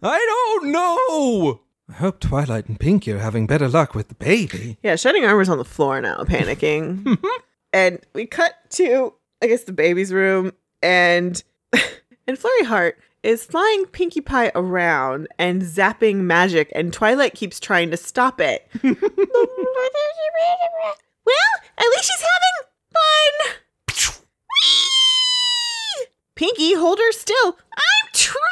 I 0.01 0.55
don't 0.61 0.71
know. 0.71 1.61
I 1.89 1.93
hope 1.93 2.19
Twilight 2.19 2.67
and 2.67 2.79
Pinkie 2.79 3.11
are 3.11 3.17
having 3.17 3.47
better 3.47 3.67
luck 3.67 3.95
with 3.95 4.09
the 4.09 4.15
baby. 4.15 4.77
Yeah, 4.83 4.95
Shining 4.95 5.25
Armor's 5.25 5.49
on 5.49 5.57
the 5.57 5.65
floor 5.65 5.99
now, 5.99 6.17
panicking. 6.23 7.17
and 7.73 7.99
we 8.13 8.27
cut 8.27 8.53
to, 8.71 9.13
I 9.41 9.47
guess, 9.47 9.63
the 9.63 9.73
baby's 9.73 10.13
room, 10.13 10.53
and 10.83 11.41
and 12.27 12.37
Flurry 12.37 12.63
Heart 12.65 12.99
is 13.23 13.43
flying 13.43 13.85
Pinkie 13.87 14.21
Pie 14.21 14.51
around 14.53 15.27
and 15.39 15.63
zapping 15.63 16.17
magic, 16.17 16.71
and 16.75 16.93
Twilight 16.93 17.33
keeps 17.33 17.59
trying 17.59 17.89
to 17.89 17.97
stop 17.97 18.39
it. 18.39 18.69
well, 18.83 18.95
at 18.95 18.99
least 21.85 22.03
she's 22.03 22.21
having 22.21 22.55
fun. 22.93 23.33
Whee! 24.63 26.05
Pinkie, 26.35 26.75
hold 26.75 26.99
her 26.99 27.11
still. 27.11 27.57
I'm 27.73 28.09
trying. 28.13 28.45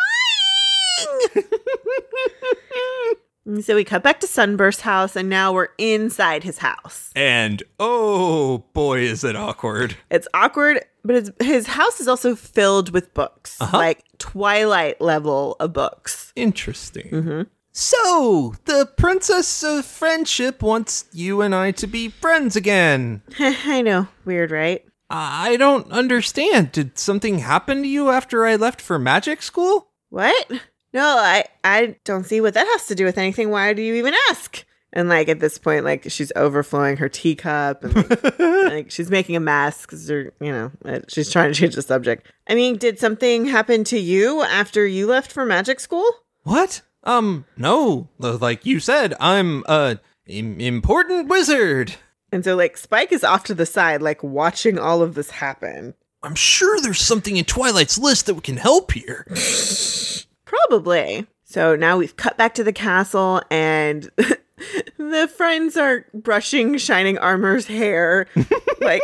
And 3.47 3.63
so 3.63 3.75
we 3.75 3.85
cut 3.85 4.03
back 4.03 4.19
to 4.19 4.27
Sunburst 4.27 4.81
house, 4.81 5.15
and 5.15 5.29
now 5.29 5.53
we're 5.53 5.69
inside 5.77 6.43
his 6.43 6.57
house. 6.57 7.11
And 7.15 7.63
oh 7.79 8.65
boy, 8.73 8.99
is 8.99 9.23
it 9.23 9.37
awkward. 9.37 9.95
It's 10.11 10.27
awkward, 10.33 10.83
but 11.05 11.15
it's, 11.15 11.31
his 11.39 11.67
house 11.67 12.01
is 12.01 12.09
also 12.09 12.35
filled 12.35 12.91
with 12.91 13.13
books, 13.13 13.59
uh-huh. 13.61 13.77
like 13.77 14.03
Twilight 14.17 14.99
level 14.99 15.55
of 15.61 15.71
books. 15.71 16.33
Interesting. 16.35 17.09
Mm-hmm. 17.09 17.41
So, 17.71 18.55
the 18.65 18.91
Princess 18.97 19.63
of 19.63 19.85
Friendship 19.85 20.61
wants 20.61 21.05
you 21.13 21.41
and 21.41 21.55
I 21.55 21.71
to 21.71 21.87
be 21.87 22.09
friends 22.09 22.55
again. 22.55 23.21
I 23.39 23.81
know, 23.81 24.07
weird, 24.25 24.51
right? 24.51 24.83
I 25.09 25.55
don't 25.55 25.89
understand. 25.89 26.73
Did 26.73 26.97
something 26.97 27.39
happen 27.39 27.83
to 27.83 27.87
you 27.87 28.09
after 28.09 28.45
I 28.45 28.57
left 28.57 28.81
for 28.81 28.99
magic 28.99 29.41
school? 29.41 29.91
What? 30.09 30.51
No, 30.97 31.15
I 31.19 31.43
I 31.63 31.95
don't 32.05 32.25
see 32.25 32.41
what 32.41 32.55
that 32.55 32.65
has 32.65 32.87
to 32.87 32.95
do 32.95 33.05
with 33.05 33.19
anything. 33.19 33.51
Why 33.51 33.71
do 33.73 33.83
you 33.83 33.93
even 33.93 34.15
ask? 34.31 34.65
And 34.91 35.07
like 35.07 35.29
at 35.29 35.39
this 35.39 35.59
point, 35.59 35.85
like 35.85 36.09
she's 36.09 36.31
overflowing 36.35 36.97
her 36.97 37.07
teacup, 37.07 37.83
and 37.83 37.95
like, 37.95 38.39
like 38.39 38.89
she's 38.89 39.11
making 39.11 39.35
a 39.35 39.39
mess 39.39 39.81
because 39.81 40.09
you 40.09 40.31
know 40.39 40.71
uh, 40.85 41.01
she's 41.07 41.31
trying 41.31 41.53
to 41.53 41.59
change 41.59 41.75
the 41.75 41.83
subject. 41.83 42.25
I 42.47 42.55
mean, 42.55 42.77
did 42.77 42.97
something 42.97 43.45
happen 43.45 43.83
to 43.83 43.99
you 43.99 44.41
after 44.41 44.87
you 44.87 45.05
left 45.05 45.31
for 45.31 45.45
magic 45.45 45.79
school? 45.79 46.09
What? 46.41 46.81
Um, 47.03 47.45
no. 47.57 48.09
Like 48.17 48.65
you 48.65 48.79
said, 48.79 49.13
I'm 49.19 49.63
a 49.67 49.99
im- 50.25 50.59
important 50.59 51.27
wizard. 51.27 51.93
And 52.31 52.43
so 52.43 52.55
like 52.55 52.75
Spike 52.75 53.11
is 53.11 53.23
off 53.23 53.43
to 53.43 53.53
the 53.53 53.67
side, 53.67 54.01
like 54.01 54.23
watching 54.23 54.79
all 54.79 55.03
of 55.03 55.13
this 55.13 55.29
happen. 55.29 55.93
I'm 56.23 56.33
sure 56.33 56.81
there's 56.81 56.99
something 56.99 57.37
in 57.37 57.45
Twilight's 57.45 57.99
list 57.99 58.25
that 58.25 58.43
can 58.43 58.57
help 58.57 58.93
here. 58.93 59.27
Probably. 60.47 61.27
So 61.43 61.75
now 61.75 61.97
we've 61.97 62.15
cut 62.15 62.37
back 62.37 62.53
to 62.55 62.63
the 62.63 62.73
castle 62.73 63.41
and 63.51 64.09
the 64.97 65.31
friends 65.35 65.77
are 65.77 66.05
brushing 66.13 66.77
Shining 66.77 67.17
Armor's 67.17 67.67
hair 67.67 68.27
like 68.81 69.01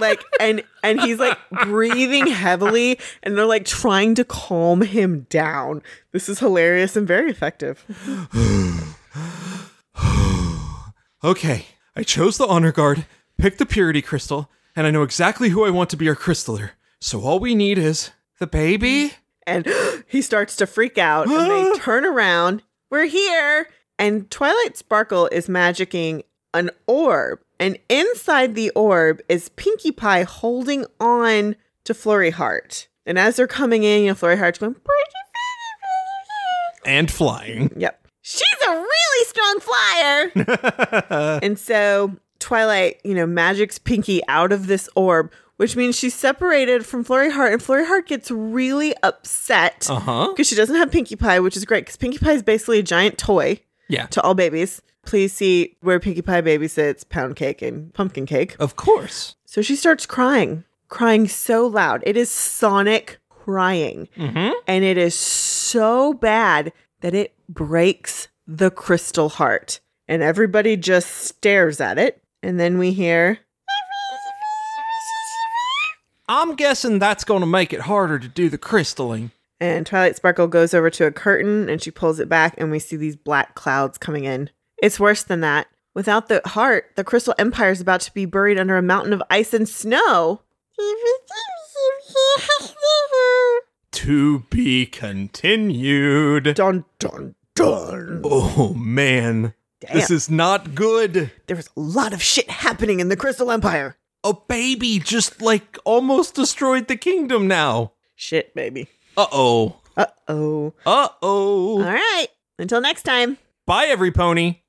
like 0.00 0.22
and 0.40 0.62
and 0.82 1.00
he's 1.00 1.18
like 1.18 1.38
breathing 1.64 2.26
heavily 2.26 2.98
and 3.22 3.36
they're 3.36 3.44
like 3.44 3.64
trying 3.64 4.14
to 4.16 4.24
calm 4.24 4.82
him 4.82 5.26
down. 5.30 5.82
This 6.12 6.28
is 6.28 6.38
hilarious 6.38 6.96
and 6.96 7.06
very 7.06 7.30
effective. 7.30 7.84
Okay, 11.22 11.64
I 11.96 12.02
chose 12.02 12.36
the 12.36 12.46
honor 12.46 12.70
guard, 12.70 13.06
picked 13.38 13.56
the 13.58 13.64
purity 13.64 14.02
crystal, 14.02 14.50
and 14.76 14.86
I 14.86 14.90
know 14.90 15.02
exactly 15.02 15.48
who 15.48 15.64
I 15.64 15.70
want 15.70 15.88
to 15.90 15.96
be 15.96 16.06
our 16.06 16.14
crystaller. 16.14 16.72
So 17.00 17.22
all 17.22 17.40
we 17.40 17.54
need 17.54 17.78
is 17.78 18.10
The 18.40 18.46
baby? 18.46 19.14
And 19.46 19.66
he 20.06 20.22
starts 20.22 20.56
to 20.56 20.66
freak 20.66 20.98
out 20.98 21.28
and 21.28 21.50
they 21.50 21.78
turn 21.78 22.04
around. 22.04 22.62
We're 22.90 23.06
here. 23.06 23.68
And 23.98 24.30
Twilight 24.30 24.76
Sparkle 24.76 25.28
is 25.30 25.46
magicking 25.46 26.22
an 26.52 26.70
orb. 26.86 27.40
And 27.60 27.78
inside 27.88 28.54
the 28.54 28.70
orb 28.70 29.20
is 29.28 29.48
Pinkie 29.50 29.92
Pie 29.92 30.24
holding 30.24 30.84
on 31.00 31.56
to 31.84 31.94
Flurry 31.94 32.30
Heart. 32.30 32.88
And 33.06 33.18
as 33.18 33.36
they're 33.36 33.46
coming 33.46 33.84
in, 33.84 34.02
you 34.02 34.08
know, 34.08 34.14
Flurry 34.14 34.36
Heart's 34.36 34.58
going, 34.58 34.74
and 36.84 37.10
flying. 37.10 37.70
Yep. 37.76 38.06
She's 38.22 38.42
a 38.66 38.70
really 38.70 39.24
strong 39.26 39.60
flyer. 39.60 41.38
and 41.42 41.58
so 41.58 42.16
Twilight, 42.38 43.00
you 43.04 43.14
know, 43.14 43.26
magics 43.26 43.78
pinkie 43.78 44.20
out 44.28 44.52
of 44.52 44.66
this 44.66 44.88
orb, 44.96 45.32
which 45.56 45.76
means 45.76 45.96
she's 45.98 46.14
separated 46.14 46.84
from 46.84 47.04
Flurry 47.04 47.30
Heart, 47.30 47.52
and 47.52 47.62
Flurry 47.62 47.86
Heart 47.86 48.06
gets 48.06 48.30
really 48.30 48.94
upset 49.02 49.86
uh-huh. 49.90 50.28
because 50.30 50.48
she 50.48 50.54
doesn't 50.54 50.76
have 50.76 50.90
Pinkie 50.90 51.16
Pie, 51.16 51.40
which 51.40 51.56
is 51.56 51.64
great 51.64 51.84
because 51.84 51.96
Pinkie 51.96 52.18
Pie 52.18 52.32
is 52.32 52.42
basically 52.42 52.78
a 52.78 52.82
giant 52.82 53.18
toy 53.18 53.60
Yeah. 53.88 54.06
to 54.06 54.20
all 54.22 54.34
babies. 54.34 54.82
Please 55.04 55.32
see 55.32 55.76
where 55.80 56.00
Pinkie 56.00 56.22
Pie 56.22 56.42
babysits 56.42 57.06
pound 57.08 57.36
cake 57.36 57.60
and 57.62 57.92
pumpkin 57.92 58.26
cake. 58.26 58.56
Of 58.58 58.76
course. 58.76 59.36
So 59.44 59.60
she 59.62 59.76
starts 59.76 60.06
crying, 60.06 60.64
crying 60.88 61.28
so 61.28 61.66
loud. 61.66 62.02
It 62.06 62.16
is 62.16 62.30
Sonic 62.30 63.18
crying. 63.28 64.08
Mm-hmm. 64.16 64.52
And 64.66 64.84
it 64.84 64.96
is 64.96 65.14
so 65.14 66.14
bad 66.14 66.72
that 67.02 67.14
it 67.14 67.34
breaks 67.48 68.28
the 68.46 68.70
crystal 68.70 69.28
heart. 69.28 69.80
And 70.08 70.22
everybody 70.22 70.76
just 70.76 71.10
stares 71.10 71.80
at 71.80 71.98
it. 71.98 72.22
And 72.42 72.58
then 72.58 72.78
we 72.78 72.92
hear, 72.92 73.38
I'm 76.28 76.54
guessing 76.56 76.98
that's 76.98 77.24
going 77.24 77.40
to 77.40 77.46
make 77.46 77.72
it 77.72 77.82
harder 77.82 78.18
to 78.18 78.28
do 78.28 78.48
the 78.48 78.58
crystalling. 78.58 79.30
and 79.60 79.86
Twilight 79.86 80.16
Sparkle 80.16 80.46
goes 80.46 80.72
over 80.74 80.90
to 80.90 81.06
a 81.06 81.10
curtain 81.12 81.68
and 81.68 81.82
she 81.82 81.90
pulls 81.90 82.18
it 82.20 82.28
back, 82.28 82.54
and 82.58 82.70
we 82.70 82.78
see 82.78 82.96
these 82.96 83.16
black 83.16 83.54
clouds 83.54 83.98
coming 83.98 84.24
in. 84.24 84.50
It's 84.78 84.98
worse 85.00 85.22
than 85.22 85.40
that. 85.40 85.66
Without 85.94 86.28
the 86.28 86.40
heart, 86.44 86.90
the 86.96 87.04
Crystal 87.04 87.34
Empire 87.38 87.70
is 87.70 87.80
about 87.80 88.00
to 88.02 88.12
be 88.14 88.24
buried 88.26 88.58
under 88.58 88.76
a 88.76 88.82
mountain 88.82 89.12
of 89.12 89.22
ice 89.30 89.54
and 89.54 89.68
snow. 89.68 90.40
To 93.92 94.40
be 94.50 94.86
continued. 94.86 96.54
dun 96.54 96.84
dun 96.98 97.34
dun. 97.54 98.20
Oh 98.24 98.74
man. 98.74 99.54
This 99.92 100.10
is 100.10 100.28
not 100.30 100.74
good. 100.74 101.30
There 101.46 101.56
was 101.56 101.68
a 101.76 101.80
lot 101.80 102.12
of 102.12 102.22
shit 102.22 102.50
happening 102.50 103.00
in 103.00 103.08
the 103.08 103.16
Crystal 103.16 103.50
Empire. 103.50 103.96
A 104.24 104.32
baby 104.32 104.98
just 104.98 105.42
like 105.42 105.78
almost 105.84 106.34
destroyed 106.34 106.88
the 106.88 106.96
kingdom 106.96 107.46
now. 107.46 107.92
Shit, 108.16 108.54
baby. 108.54 108.88
Uh 109.16 109.26
oh. 109.30 109.76
Uh 109.96 110.06
oh. 110.28 110.72
Uh 110.86 111.08
oh. 111.20 111.82
All 111.84 111.92
right. 111.92 112.26
Until 112.58 112.80
next 112.80 113.02
time. 113.02 113.36
Bye, 113.66 113.86
every 113.86 114.10
pony. 114.12 114.60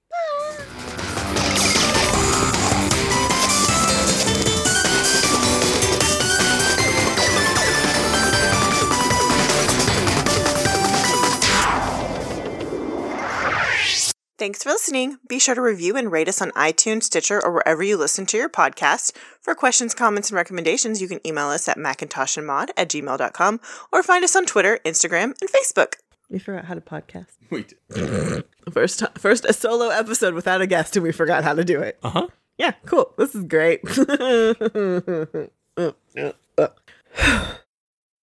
Thanks 14.45 14.62
for 14.62 14.69
listening. 14.69 15.17
Be 15.27 15.39
sure 15.39 15.55
to 15.55 15.62
review 15.62 15.97
and 15.97 16.12
rate 16.12 16.27
us 16.27 16.39
on 16.39 16.51
iTunes, 16.51 17.05
Stitcher, 17.05 17.43
or 17.43 17.51
wherever 17.51 17.81
you 17.81 17.97
listen 17.97 18.27
to 18.27 18.38
your 18.38 18.47
podcast. 18.47 19.12
For 19.41 19.55
questions, 19.55 19.95
comments, 19.95 20.29
and 20.29 20.36
recommendations, 20.36 21.01
you 21.01 21.08
can 21.08 21.19
email 21.25 21.47
us 21.47 21.67
at 21.67 21.79
macintoshandmod 21.79 22.69
at 22.77 22.88
gmail.com 22.88 23.60
or 23.91 24.03
find 24.03 24.23
us 24.23 24.36
on 24.36 24.45
Twitter, 24.45 24.79
Instagram, 24.86 25.34
and 25.41 25.49
Facebook. 25.49 25.95
We 26.29 26.38
forgot 26.38 26.65
how 26.65 26.75
to 26.75 26.81
podcast. 26.81 27.31
Wait. 27.49 27.73
First, 28.71 28.99
ti- 28.99 29.08
first 29.17 29.45
a 29.45 29.53
solo 29.53 29.89
episode 29.89 30.36
without 30.36 30.62
a 30.62 30.67
guest, 30.67 30.95
and 30.95 31.01
we 31.01 31.12
forgot 31.12 31.43
how 31.43 31.55
to 31.55 31.65
do 31.65 31.81
it. 31.81 31.97
Uh 32.03 32.10
huh. 32.12 32.27
Yeah, 32.60 32.73
cool. 32.86 33.15
This 33.17 33.34
is 33.34 33.45
great. 33.45 33.81